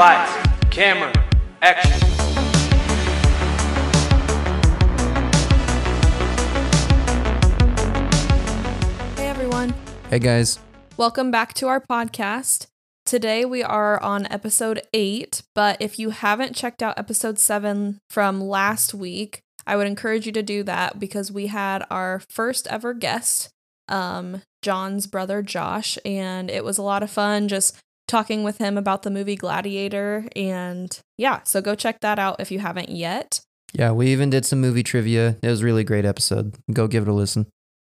[0.00, 1.12] Lights, camera,
[1.60, 1.92] action.
[9.18, 9.74] Hey everyone,
[10.08, 10.58] Hey guys.
[10.96, 12.68] welcome back to our podcast.
[13.04, 18.40] Today we are on episode 8, but if you haven't checked out episode 7 from
[18.40, 22.94] last week, I would encourage you to do that because we had our first ever
[22.94, 23.50] guest,
[23.86, 27.76] um, Jon's brother Josh, and it was a lot of fun just
[28.10, 30.26] talking with him about the movie Gladiator.
[30.36, 33.40] And yeah, so go check that out if you haven't yet.
[33.72, 35.36] Yeah, we even did some movie trivia.
[35.42, 36.56] It was a really great episode.
[36.72, 37.46] Go give it a listen.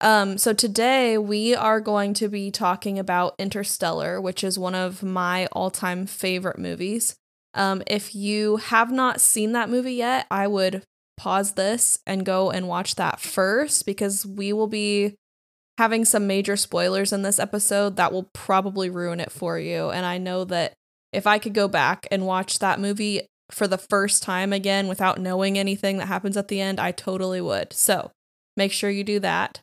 [0.01, 5.03] Um, so today we are going to be talking about Interstellar, which is one of
[5.03, 7.15] my all-time favorite movies.
[7.53, 10.83] Um, if you have not seen that movie yet, I would
[11.17, 15.15] pause this and go and watch that first because we will be
[15.77, 19.89] having some major spoilers in this episode that will probably ruin it for you.
[19.89, 20.73] And I know that
[21.11, 25.19] if I could go back and watch that movie for the first time again without
[25.19, 27.73] knowing anything that happens at the end, I totally would.
[27.73, 28.11] So
[28.57, 29.61] make sure you do that.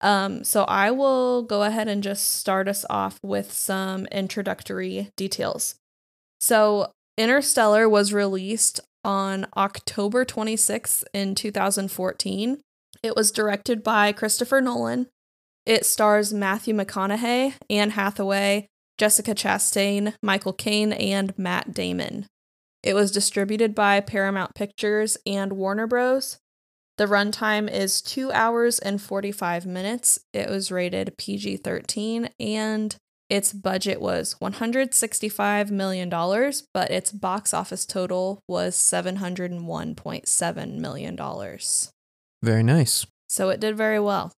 [0.00, 5.74] Um, so I will go ahead and just start us off with some introductory details.
[6.40, 12.60] So Interstellar was released on October 26th in 2014.
[13.02, 15.06] It was directed by Christopher Nolan.
[15.66, 18.66] It stars Matthew McConaughey, Anne Hathaway,
[18.98, 22.26] Jessica Chastain, Michael Caine, and Matt Damon.
[22.82, 26.38] It was distributed by Paramount Pictures and Warner Bros.
[26.96, 30.20] The runtime is two hours and 45 minutes.
[30.32, 32.96] It was rated PG 13 and
[33.30, 41.16] its budget was $165 million, but its box office total was $701.7 million.
[42.42, 43.06] Very nice.
[43.28, 44.32] So it did very well.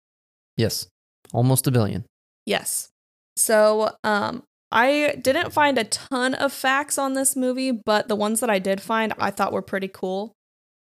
[0.58, 0.88] Yes.
[1.34, 2.06] Almost a billion.
[2.46, 2.90] Yes.
[3.36, 8.40] So, um, I didn't find a ton of facts on this movie, but the ones
[8.40, 10.32] that I did find I thought were pretty cool.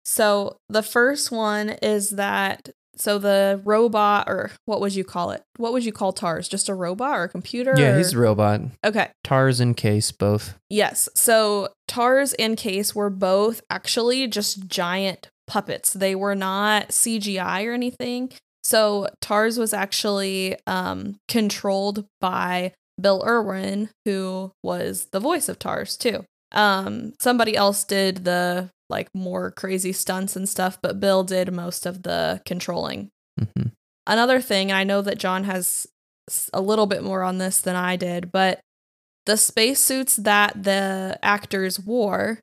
[0.06, 5.42] So, the first one is that so the robot or what would you call it?
[5.56, 6.50] What would you call TARS?
[6.50, 7.74] Just a robot or a computer?
[7.78, 8.62] Yeah, or- he's a robot.
[8.86, 9.10] Okay.
[9.24, 10.56] Tars and Case both.
[10.70, 11.08] Yes.
[11.16, 15.94] So TARS and Case were both actually just giant puppets.
[15.94, 18.34] They were not CGI or anything.
[18.70, 25.98] So TARS was actually um, controlled by Bill Irwin, who was the voice of TARS
[25.98, 26.24] too.
[26.52, 31.88] Um, somebody else did the like more crazy stunts and stuff, but Bill did most
[31.88, 33.10] of the controlling
[33.40, 33.70] hmm
[34.06, 35.88] another thing, I know that Jon has
[36.54, 38.60] a little bit more on this than I did, but
[39.26, 42.40] the spacesuits that the actors wore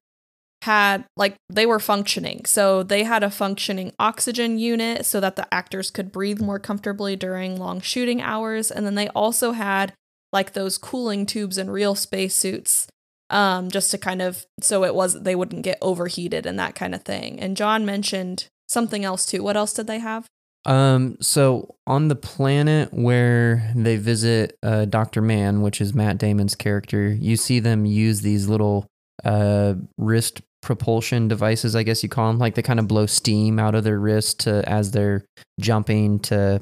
[0.67, 2.45] had like they were functioning.
[2.45, 7.15] So they had a functioning oxygen unit so that the actors could breathe more comfortably
[7.17, 9.93] during long shooting hours, and then they also had
[10.33, 12.89] like those cooling tubes and real spacesuits
[13.31, 16.95] um just to kind of so it was they wouldn't get overheated and that kind
[16.95, 17.41] of thing.
[17.41, 19.43] And Jon mentioned something else too.
[19.43, 20.27] What else did they have?
[20.65, 25.23] Um, so on the planet where they visit uh, Dr.
[25.23, 28.85] Mann, which is Matt Damon's character, you see them use these little
[29.25, 32.39] uh, wrist propulsion devices, I guess you call them.
[32.39, 35.25] Like they kind of blow steam out of their wrist to as they're
[35.61, 36.61] jumping to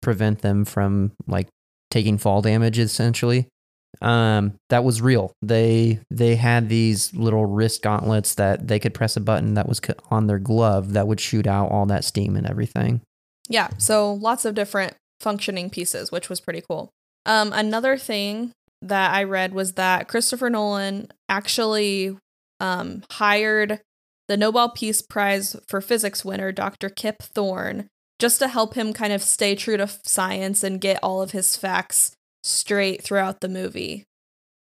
[0.00, 1.48] prevent them from like
[1.90, 3.46] taking fall damage essentially.
[4.00, 5.32] Um, that was real.
[5.42, 9.80] They they had these little wrist gauntlets that they could press a button that was
[10.10, 13.02] on their glove that would shoot out all that steam and everything.
[13.48, 16.90] Yeah, so lots of different functioning pieces, which was pretty cool.
[17.26, 22.16] Um, another thing that I read was that Christopher Nolan actually
[22.60, 23.80] um, hired
[24.28, 26.88] the Nobel Peace Prize for Physics winner, Dr.
[26.88, 27.88] Kip Thorne,
[28.18, 31.56] just to help him kind of stay true to science and get all of his
[31.56, 34.04] facts straight throughout the movie.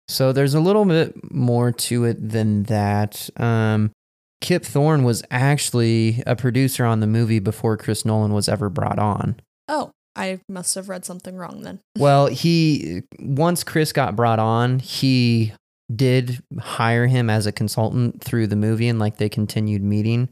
[0.09, 3.29] So there's a little bit more to it than that.
[3.37, 3.93] Um,
[4.41, 8.99] Kip Thorne was actually a producer on the movie before Chris Nolan was ever brought
[8.99, 9.37] on.
[9.67, 11.81] Oh, I must have read something wrong then.
[11.97, 15.53] Well, he once Chris got brought on, he
[15.95, 20.29] did hire him as a consultant through the movie, and like they continued meeting.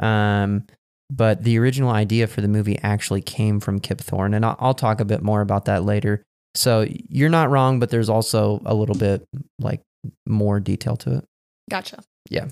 [0.00, 0.66] Um,
[1.10, 4.74] but the original idea for the movie actually came from Kip Thorne, and I'll, I'll
[4.74, 6.22] talk a bit more about that later.
[6.54, 9.24] So you're not wrong, but there's also a little bit
[9.58, 9.82] like
[10.26, 11.24] more detail to it.
[11.70, 12.02] Gotcha.
[12.30, 12.48] Yeah.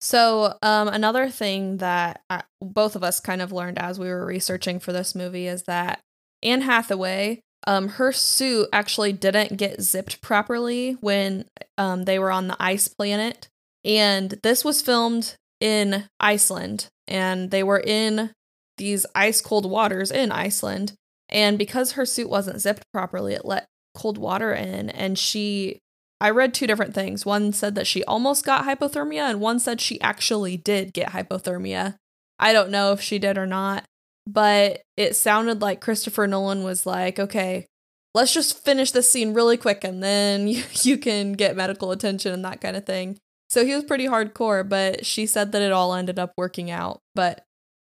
[0.00, 4.24] So, um, another thing that uh, both of us kind of learned as we were
[4.24, 6.00] researching for this movie is that
[6.42, 11.44] Anne Hathaway, um, her suit actually didn't get zipped properly when
[11.76, 13.48] um, they were on the ice planet.
[13.84, 18.30] And this was filmed in Iceland, and they were in
[18.76, 20.94] these ice cold waters in Iceland.
[21.28, 25.78] And because her suit wasn't zipped properly, it let cold water in, and she
[26.20, 27.24] I read two different things.
[27.24, 31.96] One said that she almost got hypothermia, and one said she actually did get hypothermia.
[32.38, 33.84] I don't know if she did or not,
[34.28, 37.66] but it sounded like Christopher Nolan was like, okay,
[38.14, 42.32] let's just finish this scene really quick and then you, you can get medical attention
[42.32, 43.18] and that kind of thing.
[43.48, 47.00] So he was pretty hardcore, but she said that it all ended up working out.
[47.14, 47.46] But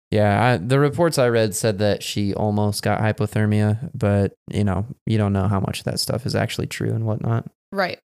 [0.10, 4.88] Yeah, I, the reports I read said that she almost got hypothermia, but you know,
[5.06, 7.46] you don't know how much of that stuff is actually true and whatnot.
[7.72, 8.00] Right.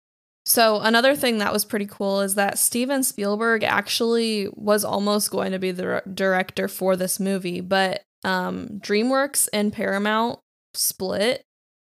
[0.45, 5.51] So another thing that was pretty cool is that Steven Spielberg actually was almost going
[5.51, 10.39] to be the director for this movie, but um, DreamWorks and Paramount
[10.73, 11.43] split,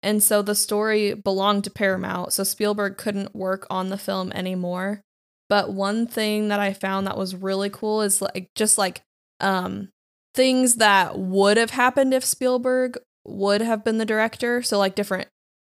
[0.06, 2.32] and so the story belonged to Paramount.
[2.32, 5.02] So Spielberg couldn't work on the film anymore.
[5.50, 9.02] But one thing that I found that was really cool is like just like
[9.40, 9.90] um,
[10.34, 14.62] things that would have happened if Spielberg would have been the director.
[14.62, 15.28] So like different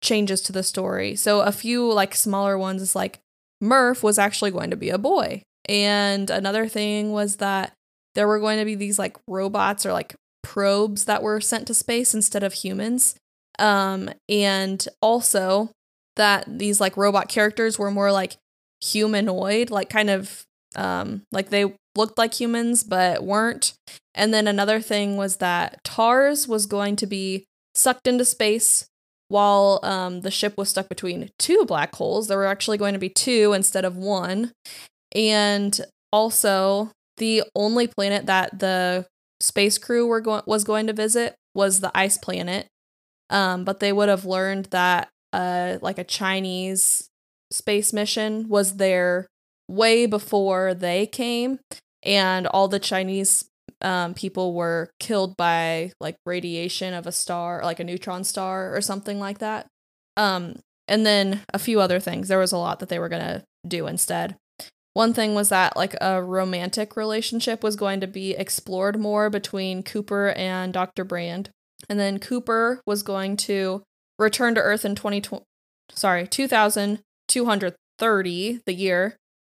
[0.02, 1.16] changes to the story.
[1.16, 3.20] So a few like smaller ones is like
[3.62, 5.44] Murph was actually going to be a boy.
[5.68, 7.74] And another thing was that
[8.14, 11.74] there were going to be these like robots or like probes that were sent to
[11.74, 13.16] space instead of humans.
[13.58, 15.72] Um and also
[16.16, 18.38] that these like robot characters were more like
[18.82, 20.44] humanoid, like kind of
[20.76, 23.74] um like they looked like humans but weren't.
[24.14, 28.86] And then another thing was that TARS was going to be sucked into space
[29.28, 32.28] while um, the ship was stuck between two black holes.
[32.28, 34.52] There were actually going to be two instead of one.
[35.14, 35.80] And
[36.12, 39.06] also, the only planet that the
[39.46, 42.68] space crew were going was going to visit was the ice planet.
[43.30, 47.10] Um, but they would have learned that uh, like a Chinese
[47.52, 49.28] space mission was there
[49.68, 51.60] way before they came,
[52.04, 53.46] and all the Chinese
[53.82, 58.82] um, people were killed by like radiation of a star, like a neutron star or
[58.82, 59.68] something like that.
[60.18, 62.28] Um, and then a few other things.
[62.28, 64.36] There was a lot that they were gonna do instead.
[64.96, 69.84] One thing was that like a romantic relationship was going to be explored more between
[69.84, 71.04] Cooper and Dr.
[71.04, 71.52] Brand.
[71.88, 73.84] And then Cooper was going to
[74.18, 75.44] return to Earth in 2020
[75.92, 79.16] sorry, 2230 the year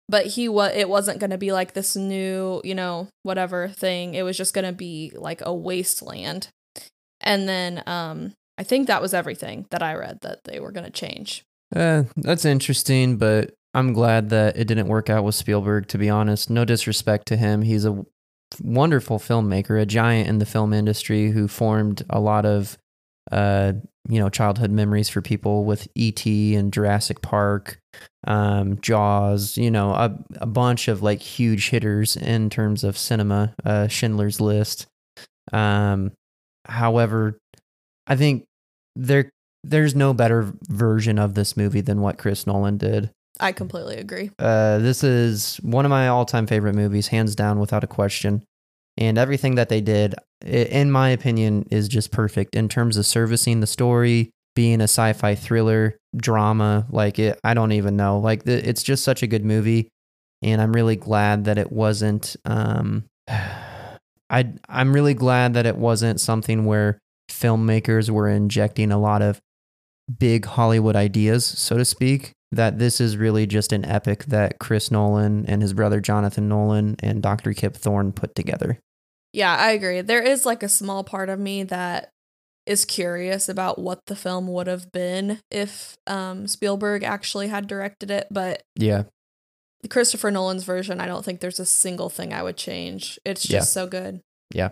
[0.08, 4.14] but he was it wasn't going to be like this new you know whatever thing
[4.14, 6.48] it was just going to be like a wasteland
[7.20, 10.86] and then um i think that was everything that i read that they were going
[10.86, 11.42] to change
[11.74, 16.08] Uh, that's interesting, but I'm glad that it didn't work out with Spielberg, to be
[16.08, 16.50] honest.
[16.50, 17.62] No disrespect to him.
[17.62, 18.04] He's a
[18.62, 22.78] wonderful filmmaker, a giant in the film industry who formed a lot of,
[23.30, 23.72] uh,
[24.08, 26.54] you know, childhood memories for people with E.T.
[26.54, 27.78] and Jurassic Park,
[28.26, 33.54] um, Jaws, you know, a, a bunch of like huge hitters in terms of cinema,
[33.64, 34.86] uh, Schindler's List.
[35.52, 36.12] Um,
[36.66, 37.38] however,
[38.06, 38.44] I think
[38.96, 39.30] there
[39.64, 43.10] there's no better version of this movie than what Chris Nolan did.
[43.40, 47.84] I completely agree Uh, this is one of my all-time favorite movies, hands down, without
[47.84, 48.42] a question.
[48.96, 53.60] And everything that they did, in my opinion, is just perfect in terms of servicing
[53.60, 56.84] the story, being a sci-fi thriller, drama.
[56.90, 58.18] Like it, I don't even know.
[58.18, 59.88] Like the, it's just such a good movie,
[60.42, 62.34] and I'm really glad that it wasn't.
[62.44, 63.04] Um,
[64.30, 66.98] I I'm really glad that it wasn't something where
[67.30, 69.40] filmmakers were injecting a lot of
[70.18, 72.32] big Hollywood ideas, so to speak.
[72.52, 76.96] That this is really just an epic that Chris Nolan and his brother Jonathan Nolan
[77.02, 77.52] and Dr.
[77.52, 78.78] Kip Thorne put together.
[79.34, 82.08] yeah i agree there is like a small part of me that
[82.64, 88.10] is curious about what the film would have been if um spielberg actually had directed
[88.10, 89.02] it but Yeah.
[89.90, 93.16] Christopher Nolan's version, I don't think there's a single thing I would change.
[93.24, 93.60] It's just Yeah.
[93.82, 94.20] so good.
[94.52, 94.70] Yeah.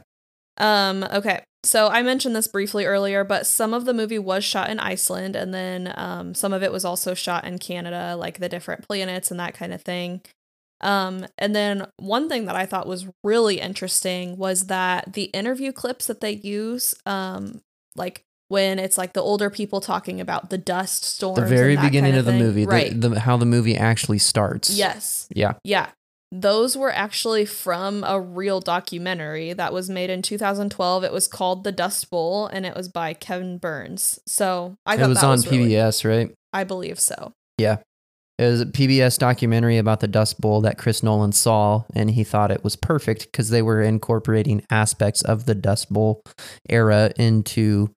[0.59, 1.45] Um, okay.
[1.67, 5.35] So I mentioned this briefly earlier, but some of the movie was shot in Iceland
[5.37, 9.31] and then um some of it was also shot in Canada, like the different planets
[9.31, 10.21] and that kind of thing.
[10.83, 15.73] Um, and then one thing that I thought was really interesting was that the interview
[15.73, 17.63] clips that they use, um,
[17.97, 22.13] like when it's like the older people talking about the dust storms, The very beginning
[22.13, 22.41] kind of the thing.
[22.43, 23.01] movie, the- right?
[23.01, 24.71] the, how the movie actually starts.
[24.71, 25.55] yes, Yeah.
[25.65, 25.89] yeah.
[26.33, 31.05] Those were actually from a real documentary that was made in 2012.
[31.05, 34.19] It was called The Dust Bowl and it was by Kevin Burns.
[34.27, 36.33] So I thought it was that on was really- PBS, right?
[36.53, 37.33] I believe so.
[37.59, 37.79] Yeah.
[38.39, 42.23] It was a PBS documentary about the Dust Bowl that Chris Nolan saw, and he
[42.23, 46.21] thought it was perfect because they were incorporating aspects of the Dust Bowl
[46.69, 47.91] era into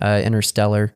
[0.00, 0.92] uh, Interstellar.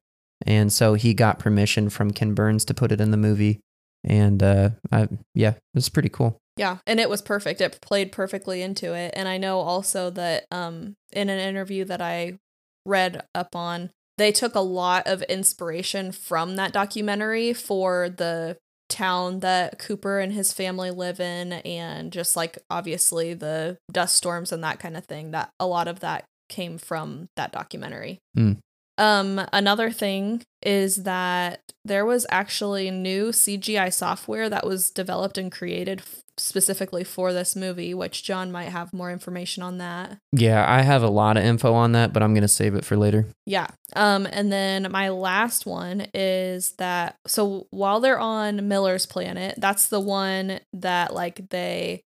[0.47, 3.61] And so he got permission from Ken Burns to put it in the movie.
[4.03, 6.37] And uh, I, yeah, it was pretty cool.
[6.59, 7.61] Yeah, and it was perfect.
[7.61, 9.15] It played perfectly into it.
[9.17, 12.39] And I know also that um in an interview that I
[12.85, 18.57] read up on, they took a lot of inspiration from that documentary for the
[18.89, 24.51] town that Cooper and his family live in, and just like obviously the dust storms
[24.51, 25.31] and that kind of thing.
[25.31, 28.19] That a lot of that came from that documentary.
[28.35, 28.55] Hmm.
[28.99, 35.51] Um, another thing is that there was actually new CGI software that was developed and
[35.53, 40.19] created f- specifically for this movie, which Jon might have more information on that.
[40.33, 42.85] Yeah, I have a lot of info on that, but I'm going to save it
[42.85, 43.27] for later.
[43.47, 43.69] Yeah.
[43.95, 49.87] Um, and then my last one is that so while they're on Miller's planet, that's
[49.89, 52.03] the one that like they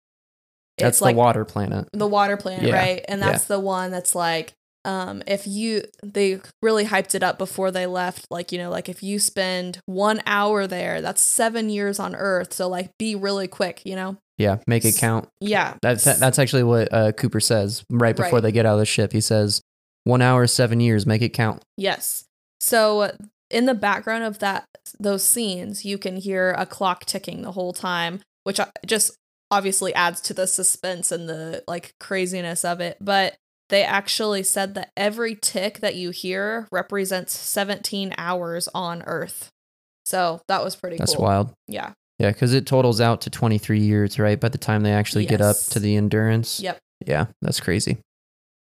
[0.77, 1.87] That's it's the like water planet.
[1.93, 3.05] the water planet, Yeah, right?
[3.07, 4.53] And that's the one that's like
[4.85, 8.87] um if you they really hyped it up before they left like you know like
[8.89, 13.47] if you spend 1 hour there that's 7 years on earth so like be really
[13.47, 15.27] quick you know Yeah, make it count.
[15.41, 18.43] yeah That's that's actually what uh, Cooper says right before Right.
[18.43, 19.11] they get out of the ship.
[19.11, 19.61] He says,
[20.03, 22.25] "One hour, seven years, make it count." Yes.
[22.61, 23.11] So
[23.49, 24.65] in the background of that
[24.99, 29.17] those scenes, you can hear a clock ticking the whole time, which uh, just
[29.49, 33.35] obviously adds to the suspense and the like craziness of it, but
[33.69, 39.49] they actually said that every tick that you hear represents 17 hours on Earth.
[40.05, 41.25] So that was pretty That's cool.
[41.25, 41.53] wild.
[41.67, 41.91] Yeah.
[42.19, 44.39] Yeah, because it totals out to 23 years, right?
[44.39, 46.59] By the time they actually get up to the endurance.
[46.59, 46.79] Yep.
[47.05, 47.97] Yeah, that's crazy.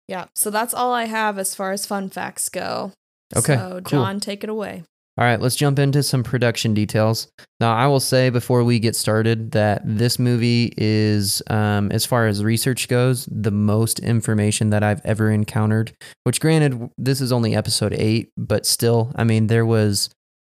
[0.06, 0.26] Yeah.
[0.34, 2.92] So that's all I have as far as fun facts go.
[3.34, 3.80] Okay, So cool.
[3.82, 4.84] Jon, take it away.
[5.20, 7.28] All right, let's jump into some production details.
[7.60, 12.26] Now, I will say before we get started that this movie is, um, as far
[12.26, 15.92] as research goes, the most information that I've ever encountered.
[16.24, 20.08] Which, granted, this is only episode eight, but still, I mean, there was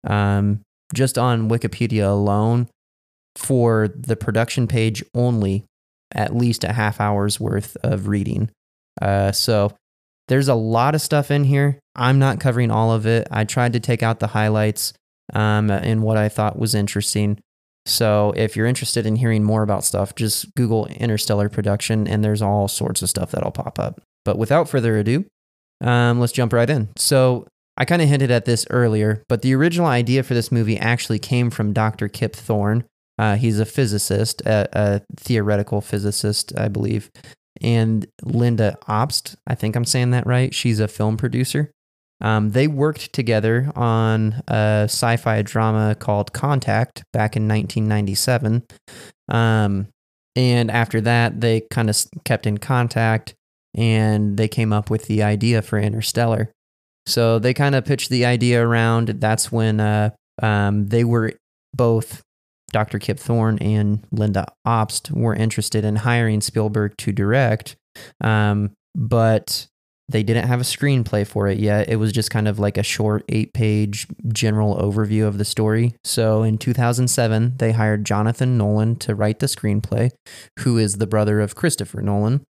[0.06, 0.62] um,
[0.94, 2.68] just on Wikipedia alone
[3.36, 5.66] for the production page only
[6.14, 8.52] at least a half hour's worth of reading.
[9.02, 9.74] Uh, so
[10.32, 11.78] there's a lot of stuff in here.
[11.94, 13.28] I'm not covering all of it.
[13.30, 14.94] I tried to take out the highlights
[15.34, 17.38] um, and what I thought was interesting.
[17.86, 22.42] So if you're interested in hearing more about stuff, just Google Interstellar production and there's
[22.42, 24.00] all sorts of stuff that'll pop up.
[24.24, 25.26] But without further ado,
[25.82, 26.88] um, let's jump right in.
[26.96, 27.46] So
[27.76, 31.20] I kind of hinted at this earlier, but the original idea for this movie actually
[31.20, 32.08] came from Dr.
[32.08, 32.86] Kip Thorne.
[33.20, 37.12] Uh, he's a physicist, a, a theoretical physicist, I believe.
[37.60, 40.54] And Lynda Obst, I think I'm saying that right.
[40.54, 41.72] She's a film producer.
[42.22, 48.64] Um, they worked together on a sci fi drama called Contact back in 1997.
[49.28, 49.88] Um,
[50.36, 53.34] and after that, they kind of kept in contact
[53.76, 56.52] and they came up with the idea for Interstellar.
[57.06, 59.08] So they kind of pitched the idea around.
[59.08, 61.34] That's when uh, um, they were
[61.74, 62.22] both
[62.72, 63.00] Dr.
[63.00, 67.76] Kip Thorne and Lynda Obst were interested in hiring Spielberg to direct,
[68.22, 69.68] um, but
[70.12, 71.90] they didn't have a screenplay for it yet.
[71.90, 75.94] It was just kind of like a short eight page general overview of the story.
[76.04, 80.12] So in 2007, they hired Jonathan Nolan to write the screenplay,
[80.60, 82.44] who is the brother of Christopher Nolan.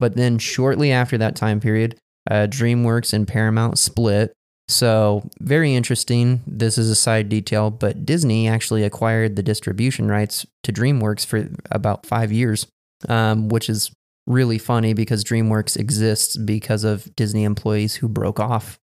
[0.00, 1.98] But then shortly after that time period,
[2.30, 4.32] uh, DreamWorks and Paramount split.
[4.68, 6.42] So, very interesting.
[6.46, 11.48] This is a side detail, but Disney actually acquired the distribution rights to DreamWorks for
[11.70, 12.66] about five years,
[13.08, 13.92] um, which is
[14.26, 18.76] really funny because DreamWorks exists because of Disney employees who broke off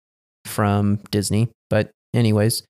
[0.45, 1.49] from Disney.
[1.69, 2.63] But, anyways,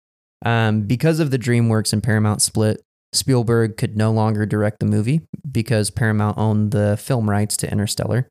[0.45, 2.81] um, because of the DreamWorks and Paramount split,
[3.13, 8.27] Spielberg could no longer direct the movie because Paramount owned the film rights to Interstellar.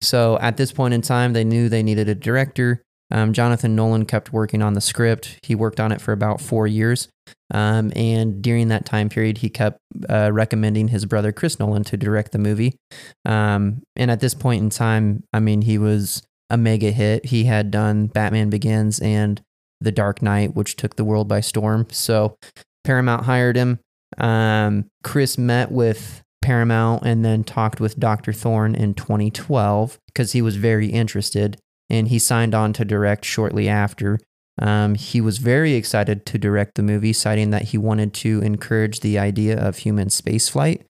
[0.00, 2.80] So at this point in time, they knew they needed a director.
[3.10, 5.38] Um, Jonathan Nolan kept working on the script.
[5.42, 7.08] He worked on it for about four years.
[7.52, 11.96] Um, and during that time period, he kept uh, recommending his brother Chris Nolan to
[11.96, 12.76] direct the movie.
[13.24, 17.26] Um, and at this point in time, I mean, he was a mega hit.
[17.26, 19.40] He had done Batman Begins and
[19.80, 21.86] The Dark Knight, which took the world by storm.
[21.90, 22.36] So
[22.84, 23.80] Paramount hired him.
[24.18, 28.32] Um, Chris met with Paramount and then talked with Dr.
[28.32, 31.58] Thorne in 2012 because he was very interested
[31.90, 34.18] and he signed on to direct shortly after.
[34.60, 39.00] Um, he was very excited to direct the movie, citing that he wanted to encourage
[39.00, 40.82] the idea of human spaceflight.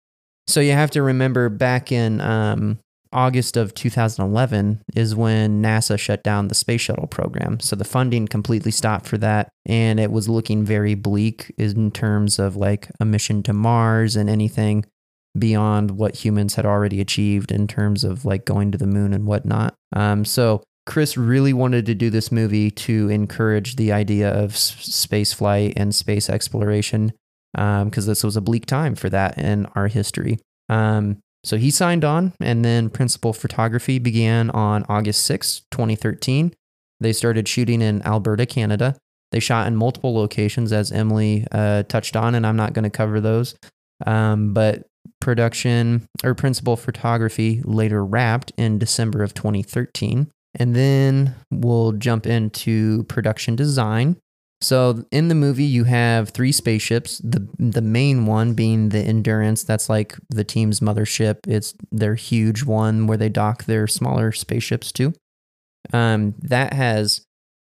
[0.47, 2.79] So you have to remember back in um,
[3.15, 7.61] August of 2011 is when NASA shut down the space shuttle program.
[7.61, 9.49] So the funding completely stopped for that.
[9.65, 14.29] And it was looking very bleak in terms of like a mission to Mars and
[14.29, 14.85] anything
[15.39, 19.27] beyond what humans had already achieved in terms of like going to the moon and
[19.27, 19.75] whatnot.
[19.95, 25.33] Um, so Chris really wanted to do this movie to encourage the idea of space
[25.33, 27.13] flight and space exploration
[27.53, 30.39] because this was a bleak time for that in our history.
[30.69, 36.55] Um, so he signed on, and then principal photography began on August 6, 2013.
[37.01, 38.97] They started shooting in Alberta, Canada.
[39.31, 42.91] They shot in multiple locations, as Emily uh, touched on, and I'm not going to
[42.91, 43.55] cover those.
[44.07, 44.87] Um, but
[45.21, 50.31] production or principal photography later wrapped in December of 2013.
[50.57, 54.17] And then we'll jump into production design.
[54.61, 57.19] So in the movie, you have three spaceships.
[57.19, 59.65] the The main one being the Endurance.
[59.65, 61.39] That's like the team's mothership.
[61.47, 65.13] It's their huge one where they dock their smaller spaceships to.
[65.93, 67.27] Um, that has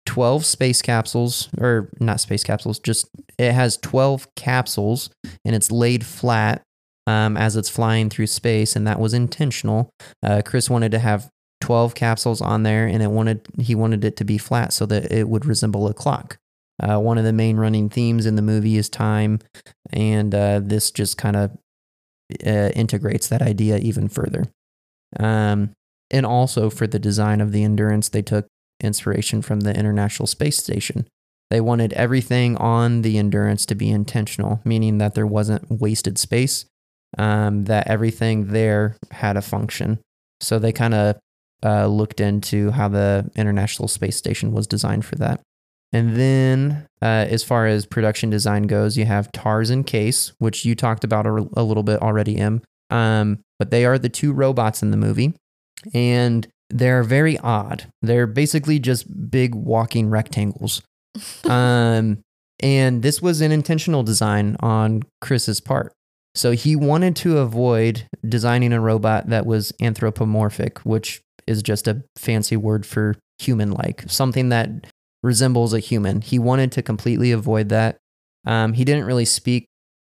[0.06, 3.08] 12 space capsules, or not space capsules, just
[3.38, 5.10] it has 12 capsules
[5.46, 6.64] and it's laid flat
[7.08, 9.90] um, as it's flying through space, and that was intentional.
[10.24, 11.30] Uh, Chris wanted to have
[11.62, 15.12] 12 capsules on there, and it wanted he wanted it to be flat so that
[15.12, 16.38] it would resemble a clock.
[16.82, 19.40] Uh, one of the main running themes in the movie is time,
[19.92, 21.52] and uh, this just kind of
[22.46, 24.46] uh, integrates that idea even further.
[25.20, 25.72] Um,
[26.10, 28.48] and also for the design of the Endurance, they took
[28.82, 31.08] inspiration from the International Space Station.
[31.50, 36.66] They wanted everything on the Endurance to be intentional, meaning that there wasn't wasted space,
[37.18, 40.00] um, that everything there had a function.
[40.40, 41.18] So they kind of
[41.64, 45.42] uh, looked into how the International Space Station was designed for that.
[45.94, 50.64] And then, uh, as far as production design goes, you have TARS and Case, which
[50.64, 52.62] you talked about a, a little bit already, Em.
[52.90, 55.34] Um, but they are the two robots in the movie
[55.94, 57.92] and they're very odd.
[58.02, 60.82] They're basically just big walking rectangles.
[61.46, 62.20] um,
[62.62, 65.94] and this was an intentional design on Chris's part.
[66.34, 71.22] So he wanted to avoid designing a robot that was anthropomorphic, which
[71.52, 74.70] is just a fancy word for human like, something that
[75.22, 76.22] resembles a human.
[76.22, 77.98] He wanted to completely avoid that.
[78.46, 79.68] Um, he didn't really speak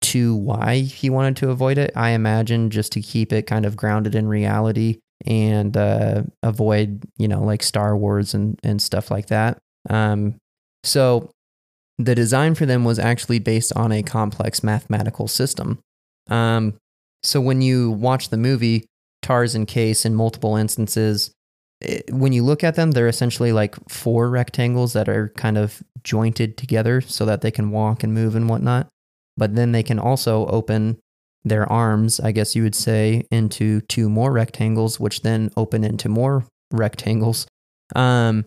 [0.00, 1.92] to why he wanted to avoid it.
[1.96, 7.28] I imagine just to keep it kind of grounded in reality and uh, avoid, you
[7.28, 9.58] know, like Star Wars and, and stuff like that.
[9.90, 10.36] Um,
[10.82, 11.30] so
[11.98, 15.78] the design for them was actually based on a complex mathematical system.
[16.28, 16.74] Um,
[17.22, 18.86] so when you watch the movie,
[19.24, 21.32] TARS and Case in multiple instances,
[21.80, 25.82] it, when you look at them, they're essentially like four rectangles that are kind of
[26.04, 28.86] jointed together so that they can walk and move and whatnot.
[29.36, 30.98] But then they can also open
[31.44, 36.08] their arms, I guess you would say, into two more rectangles, which then open into
[36.08, 37.46] more rectangles.
[37.96, 38.44] Um,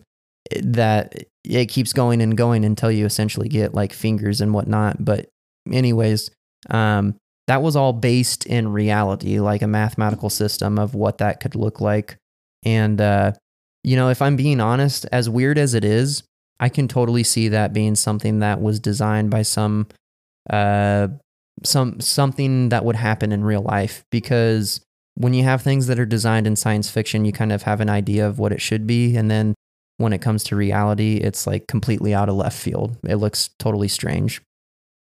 [0.62, 1.14] that
[1.44, 5.04] it keeps going and going until you essentially get like fingers and whatnot.
[5.04, 5.28] But,
[5.70, 6.30] anyways,
[6.70, 7.16] um,
[7.48, 11.80] that was all based in reality, like a mathematical system of what that could look
[11.80, 12.16] like.
[12.64, 13.32] And, uh,
[13.82, 16.22] you know, if I'm being honest, as weird as it is,
[16.60, 19.86] I can totally see that being something that was designed by some
[20.50, 21.08] uh,
[21.64, 24.80] some something that would happen in real life because
[25.14, 27.90] when you have things that are designed in science fiction, you kind of have an
[27.90, 29.16] idea of what it should be.
[29.16, 29.54] And then
[29.96, 32.96] when it comes to reality, it's like completely out of left field.
[33.04, 34.40] It looks totally strange.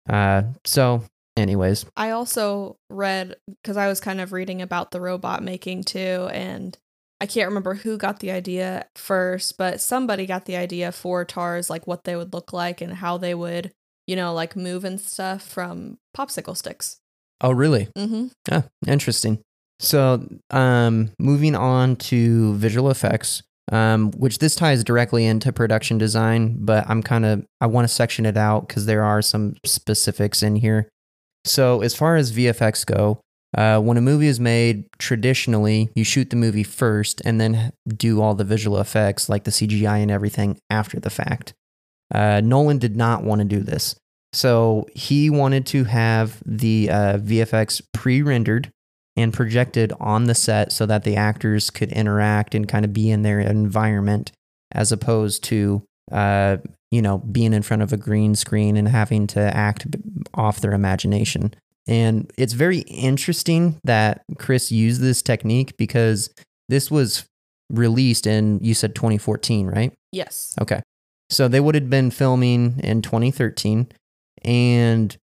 [0.09, 1.05] Uh, so,
[1.37, 1.87] anyways.
[1.97, 6.29] I also read, because I was kind of reading about the robot making too.
[6.33, 6.77] And
[7.21, 11.71] I can't remember who got the idea first, but somebody got the idea for TARS,
[11.71, 13.73] like what they would look like and how they would
[14.07, 16.99] you know, like move and stuff from popsicle sticks.
[17.41, 17.89] Oh, really?
[17.97, 18.29] Mm-hmm.
[18.51, 19.41] Yeah, interesting.
[19.81, 26.57] So, um, moving on to visual effects, um, which this ties directly into production design,
[26.61, 30.43] but I'm kind of I want to section it out because there are some specifics
[30.43, 30.89] in here.
[31.45, 33.21] So, as far as VFX go,
[33.57, 38.23] uh, when a movie is made, traditionally you shoot the movie first and then do
[38.23, 41.53] all the visual effects like the CGI and everything after the fact.
[42.15, 43.95] Uh, Nolan did not want to do this.
[44.33, 48.71] So he wanted to have the uh, VFX pre rendered
[49.17, 53.11] and projected on the set so that the actors could interact and kind of be
[53.11, 54.33] in their environment
[54.73, 56.59] as opposed to, uh,
[56.91, 59.87] you know, being in front of a green screen and having to act
[60.35, 61.55] off their imagination.
[61.87, 66.31] And it's very interesting that Chris used this technique because
[66.69, 67.27] this was
[67.71, 69.93] released in, you said 2014, right?
[70.13, 70.55] Yes.
[70.61, 70.83] Okay.
[71.31, 73.91] So they would have been filming in 2013.
[74.45, 75.17] And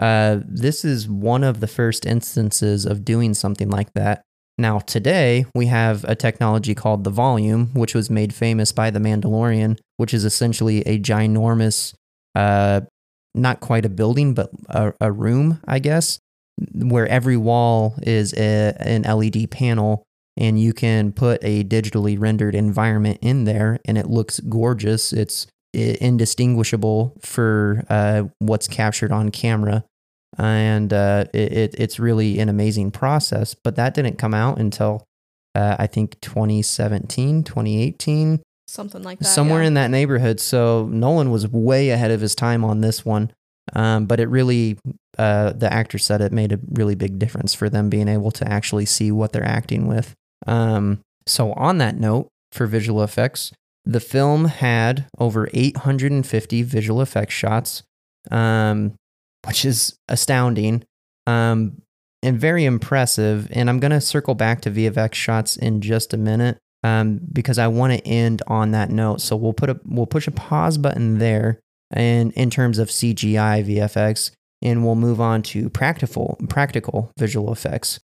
[0.00, 4.22] uh, this is one of the first instances of doing something like that.
[4.58, 8.98] Now, today, we have a technology called the volume, which was made famous by The
[8.98, 11.94] Mandalorian, which is essentially a ginormous,
[12.34, 12.80] uh,
[13.34, 16.20] not quite a building, but a, a room, I guess,
[16.72, 20.04] where every wall is a, an LED panel
[20.38, 25.12] and you can put a digitally rendered environment in there and it looks gorgeous.
[25.12, 29.84] It's indistinguishable for uh, what's captured on camera.
[30.38, 33.54] And uh, it, it's really an amazing process.
[33.54, 35.04] But that didn't come out until
[35.54, 38.42] uh, I think 2017, 2018.
[38.68, 39.24] Something like that.
[39.24, 39.68] somewhere yeah.
[39.68, 40.40] in that neighborhood.
[40.40, 43.32] So Nolan was way ahead of his time on this one.
[43.72, 44.78] Um, but it really,
[45.18, 48.46] uh, the actor said it made a really big difference for them being able to
[48.46, 50.14] actually see what they're acting with.
[50.46, 53.52] Um, so on that note, for visual effects,
[53.84, 57.82] the film had over 850 visual effects shots,
[58.30, 58.94] um,
[59.46, 60.84] which is astounding
[61.26, 61.80] um,
[62.22, 63.48] and very impressive.
[63.52, 67.58] And I'm going to circle back to VFX shots in just a minute um, because
[67.58, 69.20] I want to end on that note.
[69.20, 73.66] So we'll put a we'll push a pause button there, and in terms of CGI
[73.66, 74.30] VFX,
[74.62, 77.98] and we'll move on to practical practical visual effects.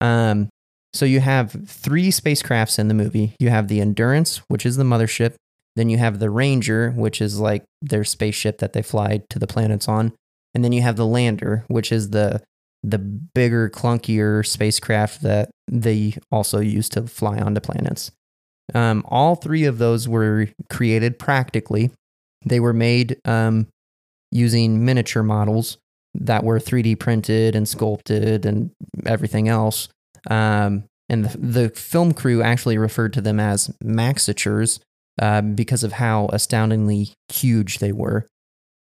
[0.00, 0.48] Um,
[0.92, 3.34] so you have three spacecrafts in the movie.
[3.40, 5.34] You have the Endurance, which is the mothership.
[5.76, 9.48] Then you have the Ranger, which is like their spaceship that they fly to the
[9.48, 10.12] planets on.
[10.54, 12.42] And then you have the Lander, which is the
[12.86, 18.12] the bigger, clunkier spacecraft that they also use to fly onto planets.
[18.74, 21.90] Um, all three of those were created practically.
[22.44, 23.68] They were made um,
[24.30, 25.78] using miniature models
[26.14, 28.70] that were 3D printed and sculpted and
[29.06, 29.88] everything else.
[30.30, 34.80] Um, and the, the film crew actually referred to them as maxatures
[35.20, 38.26] uh, because of how astoundingly huge they were.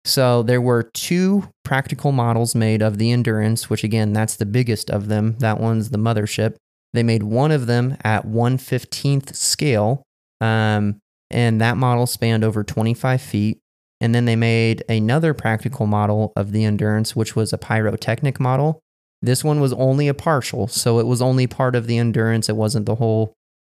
[0.09, 4.89] So there were two practical models made of the Endurance, which again, that's the biggest
[4.89, 5.35] of them.
[5.37, 6.55] That one's the mothership.
[6.93, 10.01] They made one of them at 115th scale,
[10.41, 13.59] um, and that model spanned over 25 feet.
[14.01, 18.79] And then they made another practical model of the Endurance, which was a pyrotechnic model.
[19.21, 22.49] This one was only a partial, so it was only part of the Endurance.
[22.49, 23.33] It wasn't the whole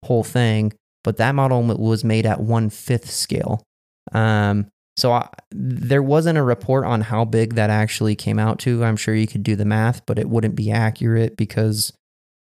[0.05, 0.75] whole thing.
[1.03, 3.63] But that model was made at one fifth scale.
[4.13, 4.69] Um,
[5.01, 8.85] so I, there wasn't a report on how big that actually came out to.
[8.85, 11.93] I'm sure you could do the math, but it wouldn't be accurate because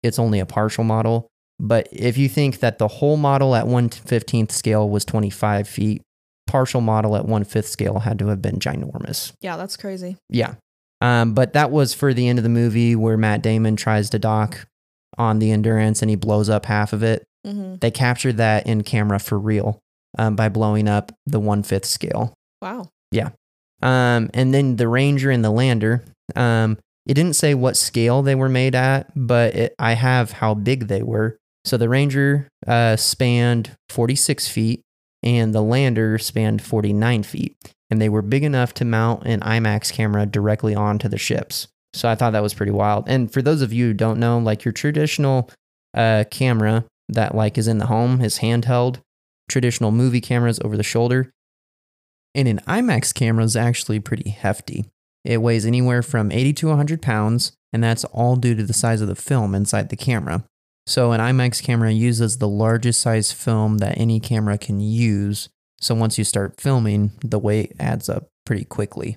[0.02, 1.26] it's only a partial model.
[1.58, 6.02] But if you think that the whole model at 115th scale was 25 feet,
[6.46, 9.32] partial model at 1 5th scale had to have been ginormous.
[9.40, 10.16] Yeah, that's crazy.
[10.28, 10.54] Yeah.
[11.00, 14.18] Um, but that was for the end of the movie where Matt Damon tries to
[14.18, 14.66] dock
[15.18, 17.24] on the Endurance and he blows up half of it.
[17.46, 19.78] hmm They captured that in camera for real
[20.18, 22.34] um, by blowing up the 1 5th scale.
[22.60, 22.88] Wow.
[23.10, 23.30] Yeah.
[23.82, 26.04] Um, and then the Ranger and the Lander.
[26.36, 30.54] Um, it didn't say what scale they were made at, but it, I have how
[30.54, 31.38] big they were.
[31.64, 34.82] So the Ranger uh, spanned 46 feet
[35.22, 37.56] and the Lander spanned 49 feet.
[37.90, 41.66] And they were big enough to mount an IMAX camera directly onto the ships.
[41.92, 43.08] So I thought that was pretty wild.
[43.08, 45.50] And for those of you who don't know, like your traditional
[45.94, 49.00] uh, camera that like is in the home is handheld,
[49.48, 51.30] traditional movie cameras over the shoulder.
[52.34, 54.84] And an IMAX camera is actually pretty hefty.
[55.24, 59.00] It weighs anywhere from 80 to 100 pounds, and that's all due to the size
[59.00, 60.44] of the film inside the camera.
[60.86, 65.48] So, an IMAX camera uses the largest size film that any camera can use.
[65.80, 69.16] So, once you start filming, the weight adds up pretty quickly.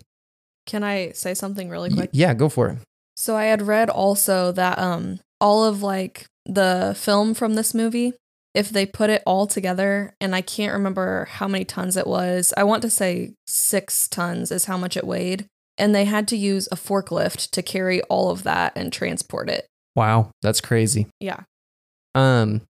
[0.66, 2.10] Can I say something really Y- quick?
[2.14, 2.78] yeah, go for it.
[3.16, 8.14] So I had read also that um all of like the film from this movie,
[8.54, 12.54] if they put it all together, and I can't remember how many tons it was.
[12.56, 15.48] I want to say six tons is how much it weighed.
[15.78, 19.66] And they had to use a forklift to carry all of that and transport it.
[19.96, 21.08] Wow, that's crazy.
[21.20, 21.42] Yeah.
[22.14, 22.62] Um,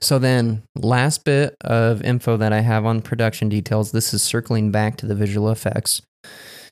[0.00, 3.90] so then, last bit of info that I have on production details.
[3.90, 6.02] This is circling back to the visual effects.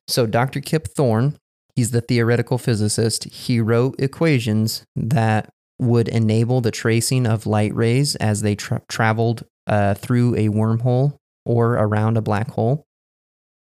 [0.06, 0.61] So Dr.
[0.61, 1.37] Kip Thorne,
[1.74, 3.24] he's the theoretical physicist.
[3.24, 5.48] He wrote equations that
[5.83, 11.16] would enable the tracing of light rays as they tra- traveled uh, through a wormhole
[11.45, 12.85] or around a black hole.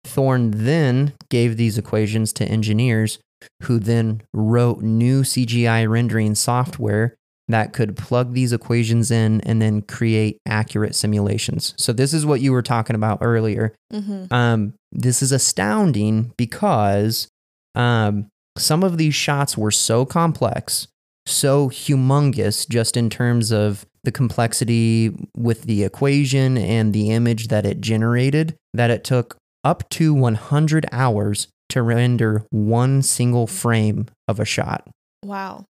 [0.03, 3.19] Thorne then gave these equations to engineers
[3.63, 7.15] who then wrote new CGI rendering software
[7.47, 11.73] that could plug these equations in and then create accurate simulations.
[11.77, 13.75] So, this is what you were talking about earlier.
[13.91, 14.33] Mm-hmm.
[14.33, 17.27] Um, this is astounding because
[17.75, 20.87] um, some of these shots were so complex,
[21.31, 27.65] so humongous, just in terms of the complexity with the equation and the image that
[27.65, 34.39] it generated, that it took up to 100 hours to render one single frame of
[34.39, 34.87] a shot.
[35.23, 35.65] Wow.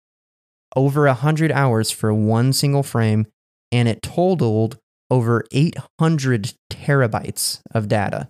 [0.76, 3.28] Over 100 hours for one single frame,
[3.72, 4.78] and it totaled
[5.10, 8.28] over 800 terabytes of data.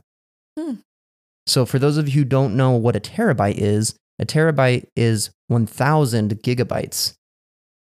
[0.57, 0.75] Hmm.
[1.45, 5.29] So, for those of you who don't know what a terabyte is, a terabyte is
[5.47, 7.13] 1000 gigabytes.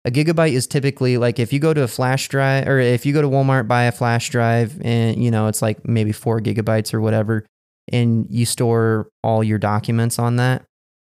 [0.04, 3.12] A gigabyte is typically like if you go to a flash drive or if you
[3.12, 6.92] go to Walmart, buy a flash drive and you know, it's like maybe four gigabytes
[6.92, 7.46] or whatever,
[7.92, 10.64] and you store all your documents on that,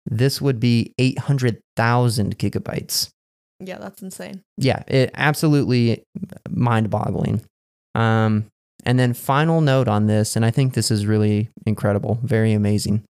[0.07, 3.09] this would be 800,000 gigabytes
[3.61, 4.43] Yeah, that's insane.
[4.59, 6.03] yeah, it absolutely
[6.51, 7.43] mind boggling.
[7.95, 8.47] Um,
[8.85, 13.05] And then, final note on this, and I think this is really incredible, very amazing.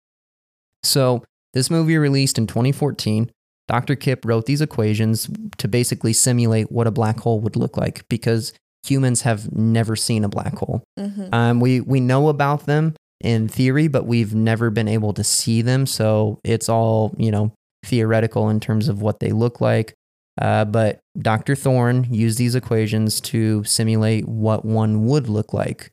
[0.83, 3.29] So, this movie released in 2014.
[3.67, 3.95] Dr.
[3.95, 8.51] Kip wrote these equations to basically simulate what a black hole would look like because
[8.85, 10.83] humans have never seen a black hole.
[10.99, 11.33] Mhm.
[11.33, 15.61] Um, we we know about them in theory, but we've never been able to see
[15.61, 15.85] them.
[15.85, 17.51] So it's all you know
[17.85, 19.93] theoretical in terms of what they look like.
[20.41, 21.55] Uh, but Dr.
[21.55, 25.91] Thorne used these equations to simulate what one would look like.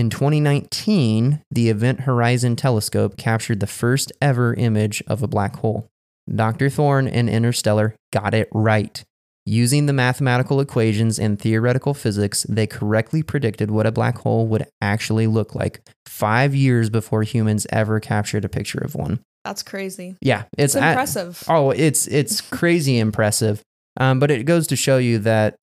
[0.00, 5.88] In 2019, the Event Horizon Telescope captured the first ever image of a black hole.
[6.34, 6.70] Dr.
[6.70, 9.04] Thorne and Interstellar got it right.
[9.44, 14.66] Using the mathematical equations and theoretical physics, they correctly predicted what a black hole would
[14.80, 19.20] actually look like five years before humans ever captured a picture of one.
[19.44, 20.16] That's crazy.
[20.22, 21.44] Yeah, It's, it's, at- impressive.
[21.46, 23.60] oh, it's it's crazy impressive.
[23.98, 25.56] Um, but it goes to show you that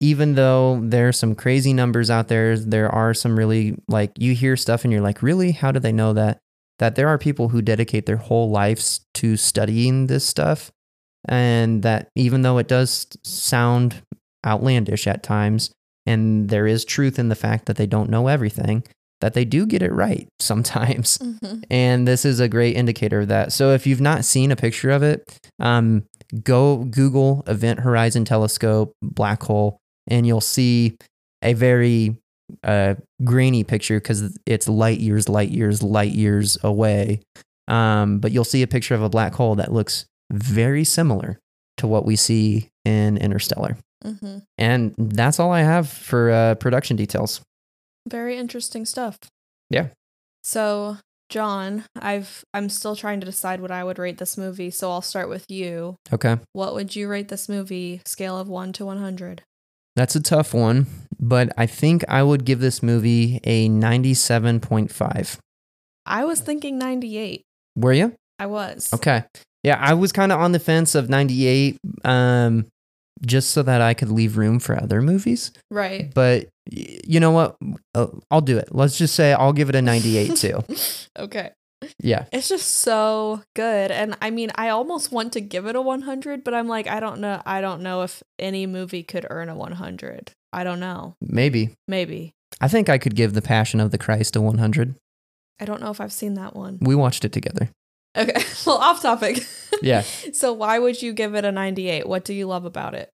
[0.00, 4.56] even though there's some crazy numbers out there, there are some really like you hear
[4.56, 5.52] stuff and you're like, really?
[5.52, 6.38] How do they know that?
[6.78, 10.70] That there are people who dedicate their whole lives to studying this stuff,
[11.26, 14.02] and that even though it does sound
[14.46, 15.70] outlandish at times,
[16.04, 18.84] and there is truth in the fact that they don't know everything,
[19.22, 21.18] that they do get it right sometimes.
[21.18, 21.64] Mhm.
[21.70, 23.52] And this is a great indicator of that.
[23.52, 25.24] So if you've not seen a picture of it,
[25.58, 26.04] um,
[26.44, 29.78] go Google Event Horizon Telescope black hole,
[30.08, 30.96] and you'll see
[31.42, 32.16] a very
[32.64, 37.20] uh, grainy picture because it's light years, light years, light years away.
[37.68, 41.38] Um, but you'll see a picture of a black hole that looks very similar
[41.78, 43.76] to what we see in Interstellar.
[44.04, 44.42] Mhm.
[44.56, 47.40] And that's all I have for uh, production details.
[48.08, 49.18] Very interesting stuff.
[49.68, 49.88] Yeah.
[50.44, 54.90] So, Jon, I've I'm still trying to decide what I would rate this movie, so
[54.92, 55.96] I'll start with you.
[56.12, 56.36] Okay.
[56.52, 59.42] What would you rate this movie scale of 1 to 100?
[59.96, 60.86] That's a tough one,
[61.18, 65.38] but I think I would give this movie a 97.5.
[66.04, 67.42] I was thinking 98.
[67.76, 68.14] Were you?
[68.38, 68.92] I was.
[68.92, 69.24] Okay.
[69.62, 72.66] Yeah, I was kind of on the fence of 98 um
[73.24, 75.50] just so that I could leave room for other movies.
[75.70, 76.12] Right.
[76.12, 77.56] But y- you know what?
[77.94, 78.68] Uh, I'll do it.
[78.74, 80.62] Let's just say I'll give it a 98 too.
[81.18, 81.52] okay.
[81.98, 82.26] Yeah.
[82.32, 83.90] It's just so good.
[83.90, 87.00] And I mean, I almost want to give it a 100, but I'm like, I
[87.00, 87.40] don't know.
[87.46, 90.32] I don't know if any movie could earn a 100.
[90.52, 91.16] I don't know.
[91.20, 91.70] Maybe.
[91.88, 92.32] Maybe.
[92.60, 94.96] I think I could give The Passion of the Christ a 100.
[95.60, 96.78] I don't know if I've seen that one.
[96.80, 97.70] We watched it together.
[98.16, 98.42] Okay.
[98.66, 99.46] Well, off topic.
[99.80, 100.00] Yeah.
[100.32, 102.08] so why would you give it a 98?
[102.08, 103.10] What do you love about it?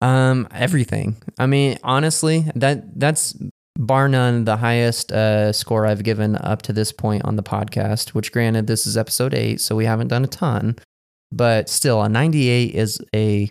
[0.00, 1.16] Um, everything.
[1.38, 3.36] I mean, honestly, that that's
[3.76, 8.10] bar none the highest uh, score I've given up to this point on the podcast.
[8.10, 10.76] Which, granted, this is episode eight, so we haven't done a ton,
[11.32, 13.50] but still, a 98 is a,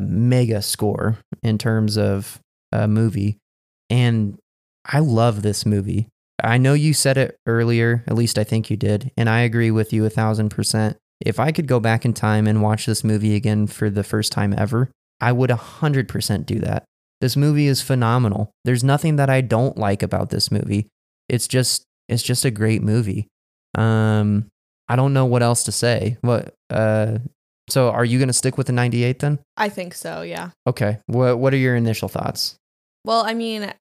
[0.00, 2.40] mega score in terms of
[2.72, 3.36] a movie,
[3.90, 4.38] and
[4.86, 6.08] I love this movie.
[6.42, 9.70] I know you said it earlier, at least I think you did, and I agree
[9.70, 10.96] with you a thousand percent.
[11.20, 14.32] If I could go back in time and watch this movie again for the first
[14.32, 16.84] time ever, I would a 100% do that.
[17.20, 18.50] This movie is phenomenal.
[18.64, 20.88] There's nothing that I don't like about this movie.
[21.28, 23.28] It's just it's just a great movie.
[23.76, 24.46] Um
[24.88, 26.18] I don't know what else to say.
[26.20, 27.18] What uh
[27.68, 29.40] so are you going to stick with the 98 then?
[29.56, 30.50] I think so, yeah.
[30.66, 30.98] Okay.
[31.06, 32.56] What what are your initial thoughts?
[33.04, 33.72] Well, I mean,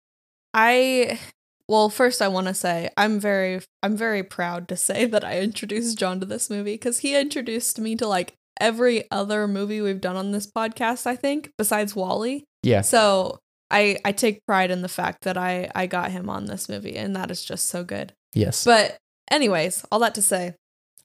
[0.53, 1.19] I
[1.67, 5.39] well, first I want to say I'm very I'm very proud to say that I
[5.39, 10.01] introduced Jon to this movie cuz he introduced me to like every other movie we've
[10.01, 12.45] done on this podcast, I think, besides WALL-E.
[12.65, 12.81] Yeah.
[12.81, 13.39] So,
[13.71, 16.95] I I take pride in the fact that I I got him on this movie
[16.95, 18.13] and that is just so good.
[18.33, 18.63] Yes.
[18.63, 18.97] But
[19.31, 20.55] anyways, all that to say,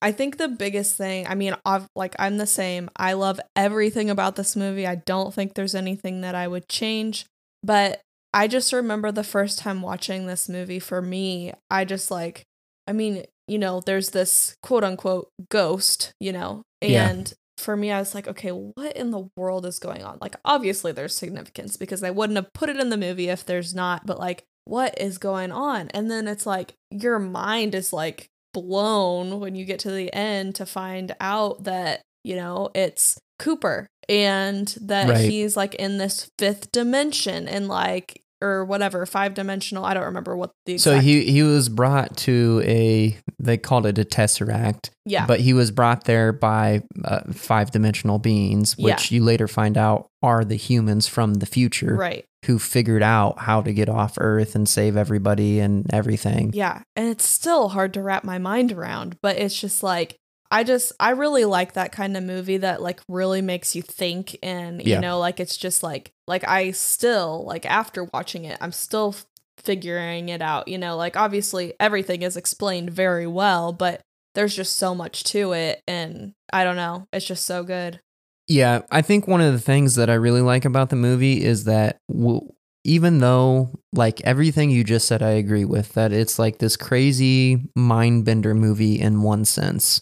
[0.02, 2.90] I think the biggest thing, I mean, I've, like I'm the same.
[2.96, 4.86] I love everything about this movie.
[4.86, 7.26] I don't think there's anything that I would change,
[7.62, 8.00] but
[8.32, 12.44] I just remember the first time watching this movie for me, I just like
[12.86, 16.62] I mean, you know, there's this quote unquote ghost, you know.
[16.82, 20.18] And for me, I was like, okay, what in the world is going on?
[20.20, 23.74] Like obviously there's significance because they wouldn't have put it in the movie if there's
[23.74, 25.88] not, but like what is going on?
[25.90, 30.54] And then it's like your mind is like blown when you get to the end
[30.56, 35.30] to find out that, you know, it's Cooper and that Right.
[35.30, 39.84] he's like in this fifth dimension and like or whatever, five dimensional.
[39.84, 43.98] I don't remember what the so he he was brought to a they called it
[43.98, 45.26] a tesseract, Yeah.
[45.26, 50.08] but he was brought there by uh, five dimensional beings, which you later find out
[50.22, 52.24] are the humans from the future right.
[52.44, 56.50] who figured out how to get off Earth and save everybody and everything.
[56.52, 56.82] Yeah.
[56.96, 60.18] And it's still hard to wrap my mind around, but it's just like
[60.50, 64.36] I just I really like that kind of movie that like really makes you think
[64.42, 65.00] and you Yeah.
[65.00, 69.14] know like it's just like like I still like after watching it I'm still
[69.58, 70.68] figuring it out.
[70.68, 74.00] You know, like obviously everything is explained very well, but
[74.34, 75.82] there's just so much to it.
[75.86, 78.00] And I don't know, it's just so good.
[78.48, 81.64] Yeah, I think one of the things that I really like about the movie is
[81.64, 82.48] that w-
[82.84, 87.68] even though like everything you just said I agree with that it's like this crazy
[87.76, 90.00] mind bender movie in one sense.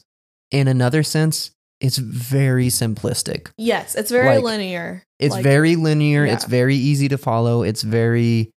[0.50, 3.48] In another sense, it's very simplistic.
[3.56, 5.02] Yes, it's very Like, linear.
[5.18, 8.50] It's Like, very linear, it's very easy to follow, it's very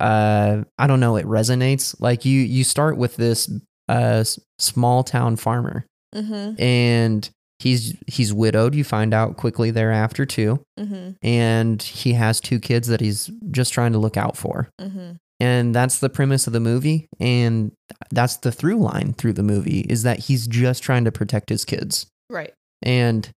[0.00, 1.94] uh I don't know, it resonates.
[2.00, 3.48] Like you you start with this
[3.88, 4.24] uh
[4.58, 6.58] small town farmer Mhm.
[6.60, 7.30] and
[7.60, 11.14] he's he's widowed, you find out quickly thereafter too Mhm.
[11.22, 14.68] and he has two kids that he's just trying to look out for.
[14.80, 15.16] Mhm.
[15.38, 17.72] And that's the premise of the movie and
[18.10, 21.64] that's the through line through the movie is that he's just trying to protect his
[21.66, 22.06] kids.
[22.30, 22.54] Right.
[22.82, 23.28] And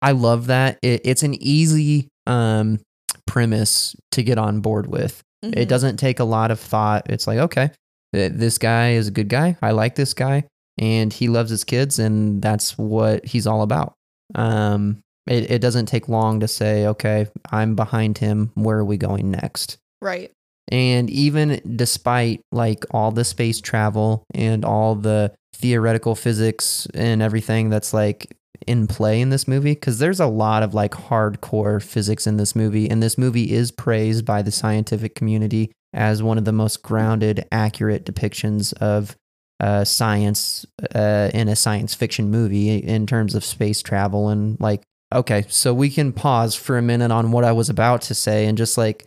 [0.00, 0.78] I love that.
[0.82, 2.78] It, it's an easy um
[3.26, 5.20] premise to get on board with.
[5.44, 5.56] Mhm.
[5.56, 7.10] It doesn't take a lot of thought.
[7.10, 7.70] It's like, okay,
[8.12, 9.56] this guy is a good guy.
[9.62, 10.44] I like this guy
[10.78, 13.94] and he loves his kids and that's what he's all about.
[14.36, 18.50] Um it, it doesn't take long to say, okay, I'm behind him.
[18.54, 19.78] Where are we going next?
[20.00, 20.30] Right.
[20.72, 27.68] And even despite like all the space travel and all the theoretical physics and everything
[27.68, 28.34] that's like
[28.66, 32.56] in play in this movie, because there's a lot of like hardcore physics in this
[32.56, 36.82] movie, and this movie is praised by the scientific community as one of the most
[36.82, 39.14] grounded, accurate depictions of
[39.60, 44.82] uh, science uh, in a science fiction movie in terms of space travel and like.
[45.14, 48.46] Okay, so we can pause for a minute on what I was about to say
[48.46, 49.06] and just like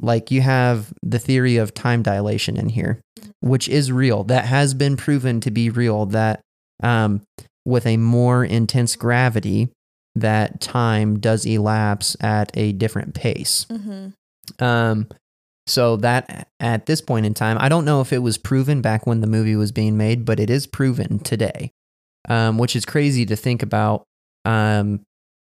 [0.00, 3.00] like you have the theory of time dilation in here
[3.40, 4.24] which is real.
[4.24, 6.40] That has been proven to be real that
[6.82, 7.22] um,
[7.64, 9.68] with a more intense gravity
[10.14, 13.66] that time does elapse at a different pace.
[13.70, 14.12] Mhm.
[14.60, 15.08] um,
[15.66, 19.06] so that at this point in time i don't know if it was proven back
[19.06, 21.70] when the movie was being made but it is proven today.
[22.28, 24.04] Um, which is crazy to think about.
[24.44, 25.00] Um,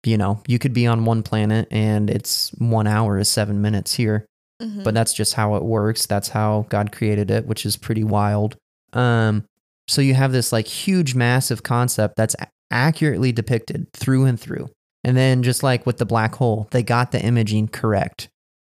[0.05, 3.93] you know you could be on one planet and it's one hour is seven minutes
[3.93, 4.25] here
[4.61, 4.83] Mhm.
[4.83, 6.05] but that's just how it works.
[6.05, 8.55] That's how God created it, which is pretty wild.
[8.93, 9.45] Um,
[9.87, 12.35] so you have this like huge, massive concept that's
[12.71, 14.69] accurately depicted through and through.
[15.03, 18.29] And then just like with the black hole, they got the imaging correct.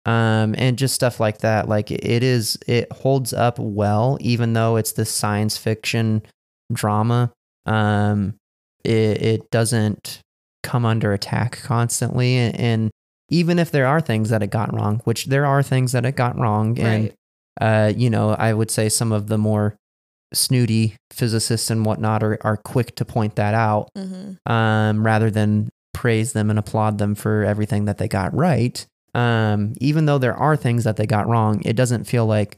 [0.05, 1.69] Um, and just stuff like that.
[1.69, 6.23] Like it is, it holds up well, even though it's this science fiction
[6.73, 7.31] drama.
[7.65, 8.35] Um,
[8.83, 10.21] it, it doesn't
[10.63, 12.35] come under attack constantly.
[12.37, 12.91] And, and
[13.31, 16.15] even if there are things that it got wrong, which there are things that it
[16.15, 17.13] got wrong, and
[17.59, 19.75] uh, you know, I would say some of the more
[20.33, 24.37] snooty physicists and whatnot are, are quick to point that out, Mhm.
[24.49, 28.85] um, rather than praise them and applaud them for everything that they got right.
[29.13, 32.57] Um, even though there are things that they got wrong, it doesn't feel like,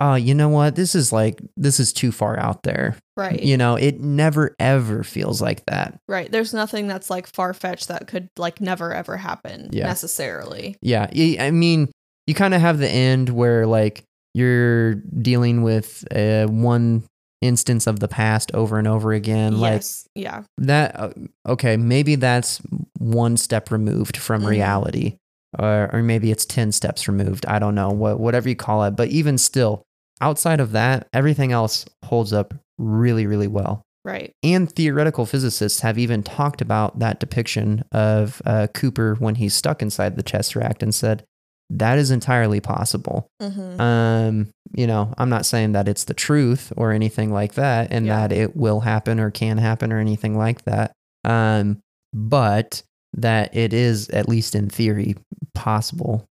[0.00, 2.96] oh, you know what, this is like this is too far out there.
[3.16, 3.42] Right.
[3.42, 5.98] You know, it never ever feels like that.
[6.08, 6.30] Right.
[6.32, 9.86] There's nothing that's like far fetched that could like never ever happen Yeah.
[9.86, 10.76] necessarily.
[10.80, 11.08] Yeah,
[11.38, 11.90] I mean,
[12.26, 14.02] you kind of have the end where like
[14.34, 17.02] you're dealing with uh, one
[17.42, 20.06] instance of the past over and over again, like yes.
[20.14, 20.42] Yeah.
[20.58, 20.98] that.
[20.98, 21.10] Uh,
[21.48, 22.60] okay, maybe that's
[22.98, 24.48] one step removed from Mhm.
[24.48, 25.16] reality,
[25.58, 27.44] or or maybe it's ten steps removed.
[27.46, 29.82] I don't know what whatever you call it, but even still,
[30.20, 33.82] outside of that, everything else holds up really, really well.
[34.04, 34.32] Right.
[34.42, 39.82] And theoretical physicists have even talked about that depiction of uh, Cooper when he's stuck
[39.82, 41.22] inside the Tesseract and said
[41.68, 43.28] that is entirely possible.
[43.42, 43.80] Mm-hmm.
[43.80, 48.06] Um, you know, I'm not saying that it's the truth or anything like that, and
[48.06, 48.20] Yeah.
[48.26, 50.92] that it will happen or can happen or anything like that.
[51.24, 51.80] Um,
[52.12, 55.14] but that it is at least in theory
[55.54, 56.24] possible.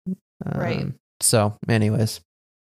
[0.45, 0.81] Right.
[0.81, 2.21] Um, So, anyways,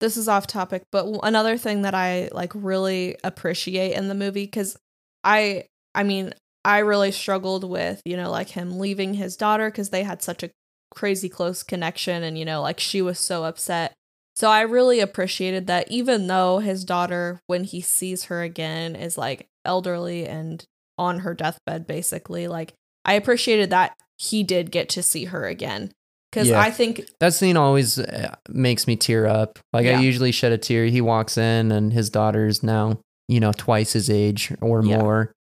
[0.00, 4.46] this is off topic, but another thing that I like really appreciate in the movie
[4.46, 4.76] cuz
[5.24, 6.32] I I mean,
[6.64, 10.42] I really struggled with, you know, like him leaving his daughter cuz they had such
[10.42, 10.50] a
[10.94, 13.92] crazy close connection and you know, like she was so upset.
[14.34, 19.18] So I really appreciated that even though his daughter when he sees her again is
[19.18, 20.64] like elderly and
[20.96, 22.72] on her deathbed basically, like
[23.04, 25.92] I appreciated that he did get to see her again.
[26.32, 26.60] Cuz Yeah.
[26.60, 29.58] I think That scene always uh, makes me tear up.
[29.72, 29.98] Like Yeah.
[29.98, 30.86] I usually shed a tear.
[30.86, 34.98] He walks in and his daughter's now, you know, twice his age or Yeah.
[34.98, 35.32] more.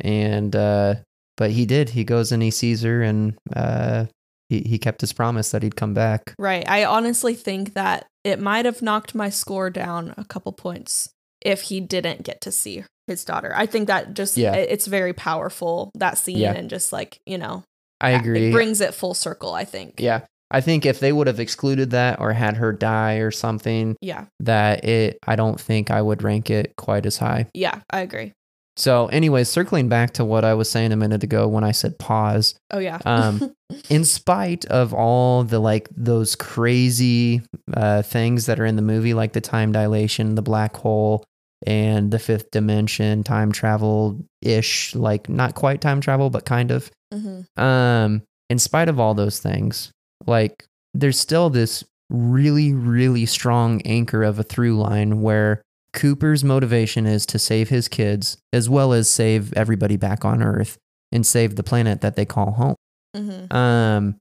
[0.00, 0.96] And uh
[1.36, 1.90] but he did.
[1.90, 4.06] He goes and he sees her and uh
[4.50, 6.34] he, he kept his promise that he'd come back.
[6.38, 6.68] Right.
[6.68, 11.08] I honestly think that it might have knocked my score down a couple points
[11.40, 13.52] if he didn't get to see his daughter.
[13.56, 14.54] I think that just Yeah.
[14.54, 16.52] it- it's very powerful that scene Yeah.
[16.52, 17.62] and just like, you know,
[18.00, 18.48] I agree.
[18.48, 19.94] it brings it full circle, I think.
[19.98, 20.20] yeah.
[20.50, 24.26] I think if they would have excluded that or had her die or something, Yeah.
[24.40, 27.46] that it, I don't think I would rank it quite as high.
[27.54, 28.32] Yeah, I agree.
[28.76, 31.96] So, anyways, circling back to what I was saying a minute ago when I said
[31.98, 32.98] pause, Oh yeah.
[33.06, 33.54] Um,
[33.88, 37.42] in spite of all the like those crazy
[37.72, 41.24] uh, things that are in the movie, like the time dilation, the black hole,
[41.66, 46.90] and the fifth dimension, time travel ish, like not quite time travel, but kind of.
[47.12, 49.90] hmm Um, in spite of all those things,
[50.26, 55.62] like there's still this really, really strong anchor of a through line where
[55.92, 60.76] Cooper's motivation is to save his kids as well as save everybody back on Earth
[61.12, 62.74] and save the planet that they call home.
[63.16, 64.16] hmm Um,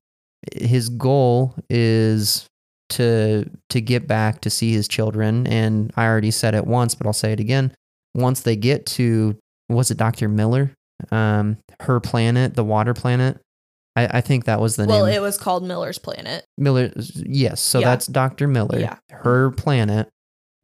[0.56, 2.46] his goal is
[2.90, 7.08] to to get back to see his children, and I already said it once, but
[7.08, 7.74] I'll say it again.
[8.14, 9.36] Once they get to
[9.70, 10.72] was it Doctor Miller,
[11.12, 13.40] um, her planet, the water planet.
[13.96, 15.04] I, I think that was the Well, name.
[15.06, 16.46] Well, it was called Miller's Planet.
[16.58, 17.62] Miller, yes.
[17.62, 17.90] So Yeah.
[17.90, 18.98] that's Doctor Miller, Yeah.
[19.12, 20.10] her planet.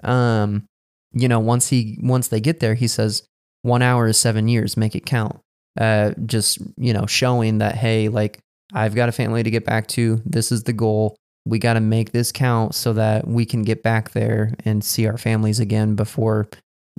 [0.03, 0.65] Um,
[1.13, 3.23] you know, once he once they get there, he says
[3.61, 4.77] one hour is seven years.
[4.77, 5.39] Make it count.
[5.79, 8.39] Uh, just you know, showing that hey, like
[8.73, 10.21] I've got a family to get back to.
[10.25, 11.15] This is the goal.
[11.45, 15.07] We got to make this count so that we can get back there and see
[15.07, 16.47] our families again before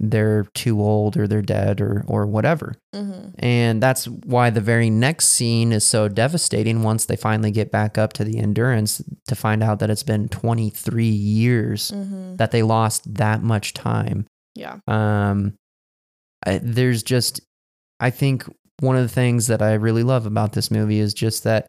[0.00, 2.74] they're too old or they're dead or or whatever.
[2.94, 7.70] hmm And that's why the very next scene is so devastating once they finally get
[7.70, 12.52] back up to the endurance to find out that it's been 23 years hmm that
[12.52, 14.26] they lost that much time.
[14.54, 14.78] Yeah.
[14.88, 15.54] Um,
[16.46, 17.40] I, there's just,
[17.98, 18.44] I think
[18.80, 21.66] one of the things that I really love about this movie is just that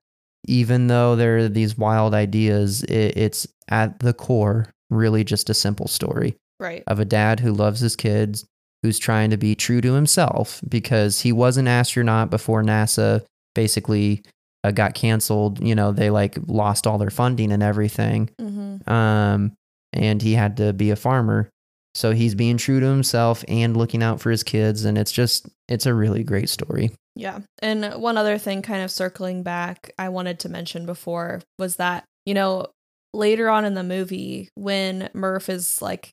[0.47, 5.53] even though there are these wild ideas, it, it's at the core really just a
[5.53, 6.83] simple story Right.
[6.87, 8.45] of a dad who loves his kids,
[8.83, 13.23] who's trying to be true to himself because he was an astronaut before NASA
[13.55, 14.23] basically
[14.63, 15.61] uh, got canceled.
[15.61, 18.29] You know, they like lost all their funding and everything.
[18.39, 19.53] hmm Um,
[19.93, 21.49] and he had to be a farmer.
[21.93, 24.85] So he's being true to himself and looking out for his kids.
[24.85, 26.91] And it's just, it's a really great story.
[27.15, 27.39] Yeah.
[27.61, 32.05] And one other thing, kind of circling back, I wanted to mention before was that,
[32.25, 32.67] you know,
[33.13, 36.11] later on in the movie, when Murph is like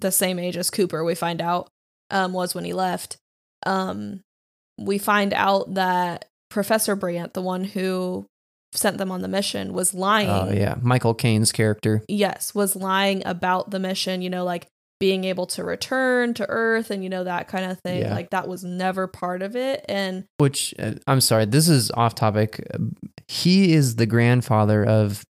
[0.00, 1.68] the same age as Cooper, we find out
[2.10, 3.16] um, was when he left.
[3.66, 4.20] Um,
[4.78, 8.26] we find out that Professor Brandt, the one who
[8.72, 10.28] sent them on the mission, was lying.
[10.28, 10.76] Oh, yeah.
[10.82, 12.02] Michael Caine's character.
[12.08, 14.66] Yes, was lying about the mission, you know, like
[15.00, 18.02] being able to return to Earth and, you know, that kind of thing.
[18.02, 18.14] Yeah.
[18.14, 19.84] Like that was never part of it.
[19.88, 22.66] And Which uh, I'm sorry, this is off topic.
[23.28, 25.24] He is the grandfather of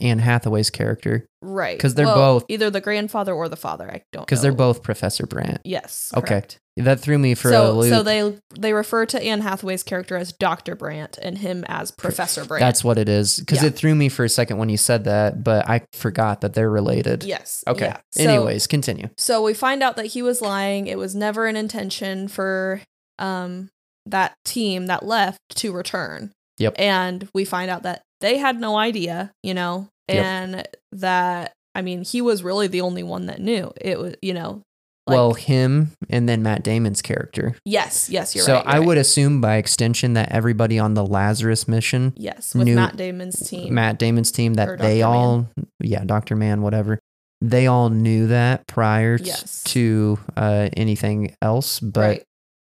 [0.00, 1.76] Anne Hathaway's character Right.
[1.76, 3.90] Because they're Well, both- either the grandfather or the father.
[3.90, 5.60] I don't because they're both Professor Brandt.
[5.64, 6.10] Yes.
[6.16, 6.26] Okay.
[6.26, 6.58] correct.
[6.78, 7.90] That threw me for a so loop.
[7.90, 10.74] so they they refer to Anne Hathaway's character as Dr.
[10.74, 12.60] Brandt and him as Professor Brandt.
[12.62, 13.38] That's what it is.
[13.40, 13.68] Because Yeah.
[13.68, 16.70] it threw me for a second when you said that, but I forgot that they're
[16.70, 17.22] related.
[17.24, 17.62] yes.
[17.66, 17.86] Okay.
[17.86, 17.98] yeah.
[18.12, 19.08] So- Anyways, continue.
[19.18, 20.86] So we find out that he was lying.
[20.86, 22.80] It was never an intention for
[23.18, 23.68] um
[24.06, 26.32] that team that left to return.
[26.58, 26.74] Yep.
[26.78, 30.24] And we find out that they had no idea, you know, Yep.
[30.24, 33.72] and that I mean, he was really the only one that knew.
[33.80, 34.62] It was, you know,
[35.06, 37.56] like well, him and then Matt Damon's character.
[37.64, 38.64] yes, yes, you're so right.
[38.64, 38.86] you're I right.
[38.86, 43.74] would assume by extension that everybody on the Lazarus mission, yes, with Matt Damon's team.
[43.74, 45.48] Matt Damon's team, that they all,
[45.80, 46.36] yeah, Dr.
[46.36, 47.00] Mann, whatever,
[47.42, 49.62] they all knew that prior Yes.
[49.64, 51.80] to uh, anything else.
[51.80, 52.24] But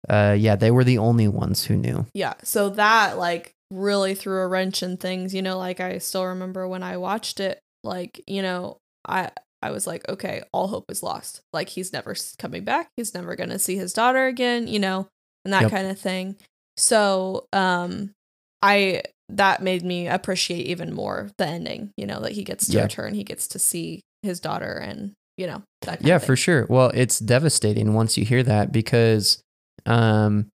[0.08, 0.30] right.
[0.32, 2.06] uh, yeah, they were the only ones who knew.
[2.14, 2.34] Yeah.
[2.44, 6.66] So that like really threw a wrench in things, you know, like I still remember
[6.66, 11.02] when I watched it, like, you know, I I was like, okay, all hope is
[11.02, 11.40] lost.
[11.52, 12.88] Like he's never coming back.
[12.96, 15.08] He's never going to see his daughter again, you know,
[15.44, 15.70] and that Yep.
[15.72, 16.36] kind of thing.
[16.76, 18.12] So, um
[18.62, 22.76] I that made me appreciate even more the ending, you know, that he gets to
[22.76, 22.84] Yeah.
[22.84, 26.66] return, he gets to see his daughter and, you know, that kind yeah for sure
[26.68, 29.40] well it's devastating once you hear that because
[29.86, 30.48] um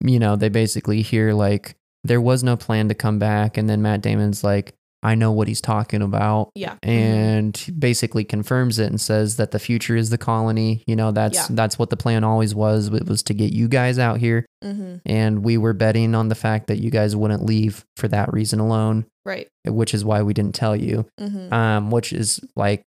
[0.00, 1.74] you know they basically hear like
[2.04, 3.56] there was no plan to come back.
[3.56, 6.50] And then matt damon's like i know what he's talking about.
[6.56, 6.74] Yeah.
[6.82, 10.82] and he basically confirms it and says that the future is the colony.
[10.88, 11.46] You know that's Yeah.
[11.50, 12.88] that's what the plan always was.
[12.88, 14.44] It was to get you guys out here.
[14.62, 18.32] Hmm and we were betting on the fact that you guys wouldn't leave for that
[18.32, 19.46] reason alone Right.
[19.64, 22.82] which is why we didn't tell you hmm um which is like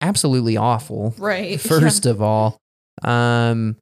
[0.00, 1.60] absolutely awful right.
[1.74, 2.58] first of all.
[3.04, 3.76] Um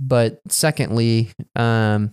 [0.00, 2.12] but secondly um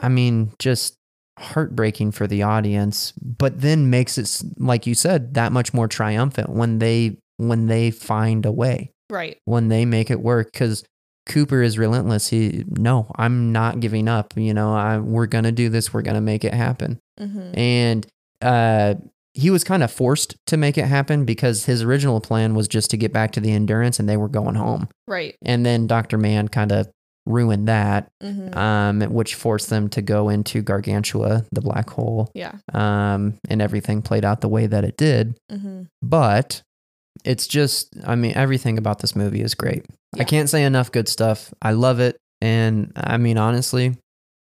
[0.00, 0.94] i mean just
[1.40, 6.48] heartbreaking for the audience but then makes it like you said that much more triumphant
[6.50, 9.38] when they when they find a way Right.
[9.46, 10.84] when they make it work cuz
[11.26, 12.28] Cooper is relentless.
[12.28, 14.32] He no, I'm not giving up.
[14.36, 15.92] You know, I, we're gonna do this.
[15.92, 18.06] We're gonna make it happen hmm and
[18.42, 18.94] uh
[19.34, 22.90] he was kind of forced to make it happen because his original plan was just
[22.90, 24.88] to get back to the endurance and they were going home.
[25.06, 25.36] Right.
[25.42, 26.18] And then Dr.
[26.18, 26.88] Mann kind of
[27.26, 32.52] ruined that, hmm um, which forced them to go into Gargantua, the black hole, yeah.
[32.72, 35.38] um, and everything played out the way that it did.
[35.50, 36.62] hmm But
[37.24, 39.84] it's just, I mean, everything about this movie is great.
[40.18, 41.52] I can't say enough good stuff.
[41.62, 42.16] I love it.
[42.40, 43.96] And I mean, honestly,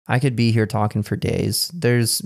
[0.08, 1.72] I could be here talking for days.
[1.74, 2.22] There's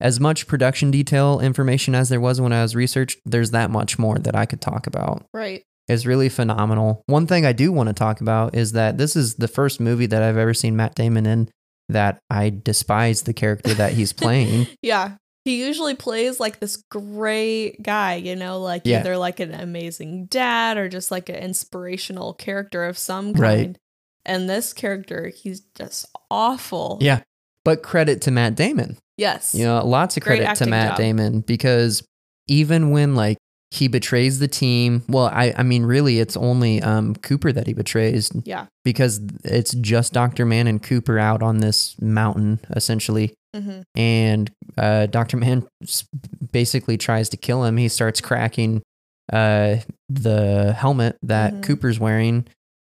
[0.00, 3.98] as much production detail information as there was when I was researched, there's that much
[3.98, 5.24] more that I could talk about.
[5.32, 5.62] Right.
[5.88, 7.02] It's really phenomenal.
[7.06, 10.06] One thing I do want to talk about is that this is the first movie
[10.06, 11.48] that I've ever seen Matt Damon in
[11.88, 14.68] that I despise the character that he's playing.
[14.82, 15.16] Yeah.
[15.44, 19.00] He usually plays like this great guy, you know, like Yeah.
[19.00, 23.40] either like an amazing dad or just like an inspirational character of some kind.
[23.40, 23.76] Right.
[24.24, 26.98] And this character, he's just awful.
[27.00, 27.22] yeah.
[27.64, 28.98] But credit to Matt Damon.
[29.16, 29.52] Yes.
[29.54, 30.96] You know, lots of Great credit to Matt job.
[30.98, 32.06] Damon because
[32.48, 33.38] even when like
[33.74, 37.72] he betrays the team, well, I I mean really it's only um Cooper that he
[37.72, 38.66] betrays Yeah.
[38.84, 40.44] because it's just Dr.
[40.44, 45.36] Mann and Cooper out on this mountain essentially hmm and uh Dr.
[45.38, 45.66] Mann
[46.52, 47.76] basically tries to kill him.
[47.78, 48.82] He starts cracking
[49.32, 49.76] uh
[50.08, 51.62] the helmet that Mhm.
[51.62, 52.46] Cooper's wearing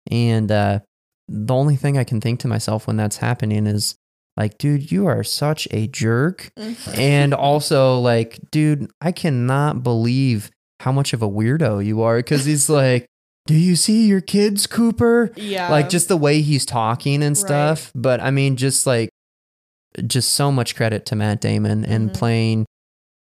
[0.09, 0.79] and uh
[1.27, 3.95] the only thing I can think to myself when that's happening is
[4.37, 6.49] like dude, you are such a jerk
[6.95, 10.49] and also like dude i cannot believe
[10.81, 13.05] how much of a weirdo you are because he's like
[13.47, 15.69] do you see your kids cooper yeah.
[15.69, 17.45] like just the way he's talking and Right.
[17.47, 19.09] stuff but i mean just like
[20.07, 22.13] just so much credit to matt damon and Mhm.
[22.13, 22.65] playing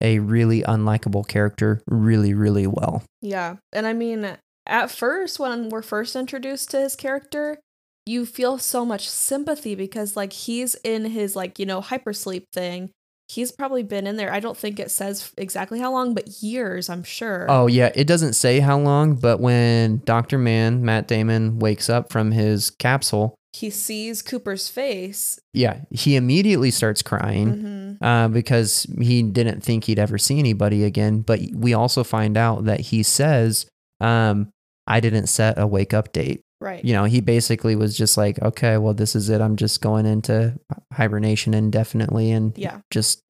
[0.01, 3.57] a really unlikable character really really well Yeah.
[3.73, 7.57] And I mean, at first, when we're first introduced to his character,
[8.05, 12.91] you feel so much sympathy because, like, he's in his, like, you know, hypersleep thing.
[13.29, 14.33] He's probably been in there.
[14.33, 17.45] I don't think it says exactly how long, but years, I'm sure.
[17.49, 22.11] oh yeah it doesn't say how long but when dr mann matt damon wakes up
[22.11, 25.39] from his capsule He sees Cooper's face.
[25.53, 30.85] yeah he immediately starts crying hmm uh, because he didn't think he'd ever see anybody
[30.85, 31.19] again.
[31.19, 33.65] But we also find out that he says,
[33.99, 34.51] um,
[34.87, 36.39] I didn't set a wake up date.
[36.61, 36.83] Right.
[36.83, 39.39] You know, he basically was just like, okay, well, this is it.
[39.39, 40.59] I'm just going into
[40.93, 42.79] hibernation indefinitely and Yeah.
[42.91, 43.21] just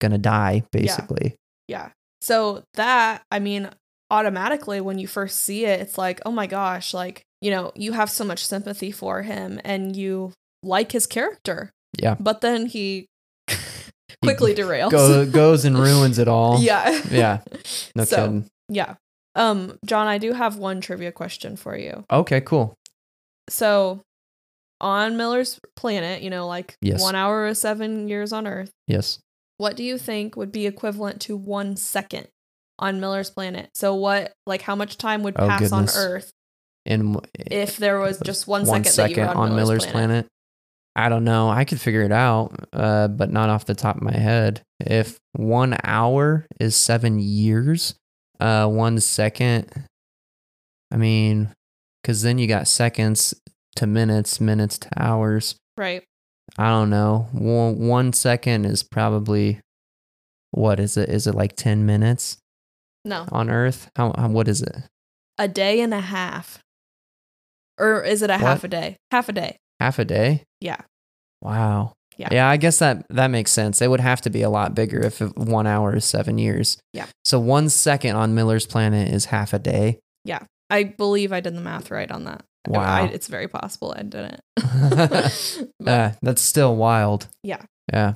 [0.00, 1.34] gonna die, basically.
[1.66, 1.90] Yeah.
[2.20, 3.70] So that, I mean,
[4.10, 7.92] automatically when you first see it, it's like, oh my gosh, like, you know, you
[7.92, 10.32] have so much sympathy for him and you
[10.62, 11.70] like his character.
[11.98, 12.16] Yeah.
[12.20, 13.06] But then he
[14.22, 14.90] quickly derails.
[14.90, 16.58] Go, goes and ruins it all.
[16.62, 17.00] yeah.
[17.10, 17.40] Yeah.
[17.96, 18.48] No so, kidding.
[18.68, 18.94] yeah.
[19.34, 22.04] Um, Jon, I do have one trivia question for you.
[22.10, 22.74] Okay, cool.
[23.48, 24.00] So,
[24.80, 27.00] on Miller's planet, you know, like Yes.
[27.02, 28.70] one hour is seven years on Earth.
[28.86, 29.18] Yes.
[29.58, 32.28] What do you think would be equivalent to one second
[32.78, 33.70] on Miller's planet?
[33.74, 35.88] So, what, like, how much time would Oh, pass on.
[35.96, 36.30] Earth
[36.86, 40.26] And if there was just one, one second, second that you on, on Miller's planet.
[40.96, 41.48] I don't know.
[41.48, 44.62] I could figure it out, uh, but not off the top of my head.
[44.80, 47.94] If one hour is seven years,
[48.40, 49.70] uh, one second,
[50.92, 51.52] I mean,
[52.02, 53.34] because then you got seconds
[53.76, 55.56] to minutes, minutes to hours.
[55.76, 56.04] Right.
[56.58, 57.28] I don't know.
[57.32, 59.60] One, one second is probably
[60.50, 61.08] what is it?
[61.08, 62.36] Is it like ten minutes
[63.04, 63.90] No, on Earth?
[63.96, 64.76] How, how what is it?
[65.36, 66.60] a day and a half.
[67.76, 68.96] Or is it a half a day?
[69.10, 69.56] Half a day.
[69.80, 70.44] Half a day?
[70.60, 70.76] Yeah.
[71.42, 71.94] Wow.
[72.16, 72.28] Yeah.
[72.30, 73.82] Yeah, I guess that that makes sense.
[73.82, 76.78] It would have to be a lot bigger if one hour is seven years.
[76.92, 77.06] Yeah.
[77.24, 79.98] So one second on Miller's planet is half a day.
[80.24, 80.40] Yeah,
[80.70, 82.44] I believe I did the math right on that.
[82.66, 83.04] Wow.
[83.04, 84.40] I, it's very possible I didn't.
[84.56, 85.30] Uh,
[86.22, 87.28] that's still wild.
[87.42, 87.62] Yeah.
[87.92, 88.14] Yeah.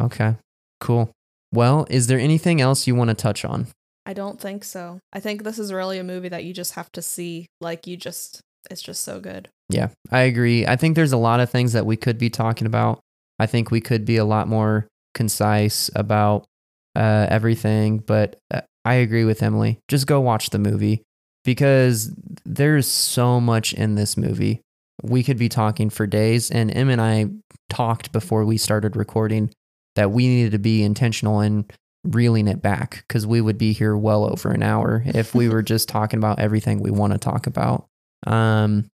[0.00, 0.36] Okay.
[0.80, 1.10] Cool.
[1.52, 3.66] Well, is there anything else you want to touch on?
[4.06, 5.00] I don't think so.
[5.12, 7.46] I think this is really a movie that you just have to see.
[7.60, 8.40] Like you just
[8.70, 9.48] it's just so good.
[9.68, 10.66] Yeah, I agree.
[10.66, 13.00] I think there's a lot of things that we could be talking about.
[13.42, 16.46] I think we could be a lot more concise about
[16.94, 19.80] uh, everything, but uh, I agree with Emily.
[19.88, 21.02] Just go watch the movie
[21.44, 22.14] because
[22.44, 24.60] there's so much in this movie.
[25.02, 27.30] We could be talking for days, and Em and I
[27.68, 29.50] talked before we started recording
[29.96, 31.64] that we needed to be intentional in
[32.04, 35.62] reeling it back because we would be here well over an hour if we were
[35.74, 37.86] just talking about everything we want to talk about.
[38.24, 38.86] Um,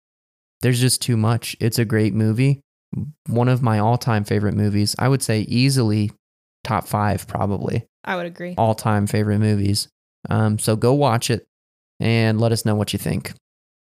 [0.62, 1.56] there's just too much.
[1.58, 2.60] It's a great movie.
[3.26, 4.94] One of my all time favorite movies.
[4.98, 6.12] I would say easily
[6.64, 8.54] top five, probably I would agree.
[8.56, 9.88] all time favorite movies.
[10.30, 11.46] Um, so go watch it
[12.00, 13.32] and let us know what you think.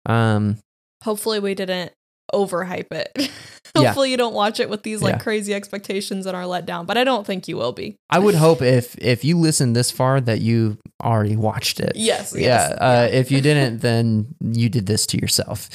[0.07, 0.59] Um,
[1.03, 1.93] Hopefully we didn't
[2.33, 3.31] overhype it.
[3.77, 3.89] Yeah.
[3.89, 5.19] Hopefully you don't watch it with these like Yeah.
[5.19, 7.97] crazy expectations and are let down, but I don't think you will be.
[8.09, 11.91] I would hope if if you listened this far that you already watched it.
[11.97, 12.41] Yes, Yeah.
[12.41, 15.69] yes, Uh, if you didn't, then you did this to yourself.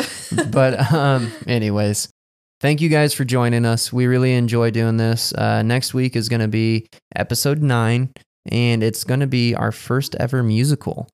[0.50, 2.08] but um, anyways,
[2.60, 3.92] thank you guys for joining us.
[3.94, 5.34] We really enjoy doing this.
[5.34, 8.12] Uh, next week is going to be episode nine,
[8.52, 11.08] and it's going to be our first ever musical.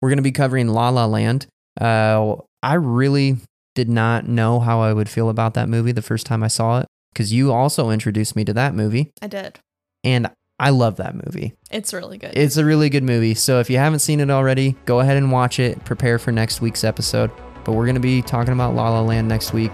[0.00, 1.46] We're going to be covering La La Land.
[1.80, 3.36] Uh, I really
[3.74, 6.80] did not know how I would feel about that movie the first time I saw
[6.80, 9.58] it because you also introduced me to that movie, I did.
[10.04, 11.54] and I love that movie.
[11.70, 12.32] It's really good.
[12.36, 13.34] It's a really good movie.
[13.34, 15.84] So if you haven't seen it already, go ahead and watch it.
[15.84, 17.30] Prepare for next week's episode.
[17.64, 19.72] But we're going to be talking about La La Land next week.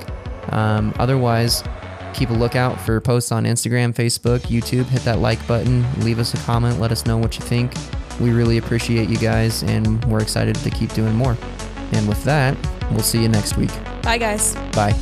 [0.50, 1.62] Um, otherwise,
[2.14, 4.86] keep a lookout for posts on Instagram, Facebook, YouTube.
[4.86, 5.84] Hit that like button.
[6.00, 6.80] Leave us a comment.
[6.80, 7.72] Let us know what you think.
[8.20, 11.36] We really appreciate you guys, and we're excited to keep doing more.
[11.92, 12.56] And with that,
[12.90, 13.70] we'll see you next week.
[14.02, 14.54] Bye guys.
[14.72, 14.94] Bye.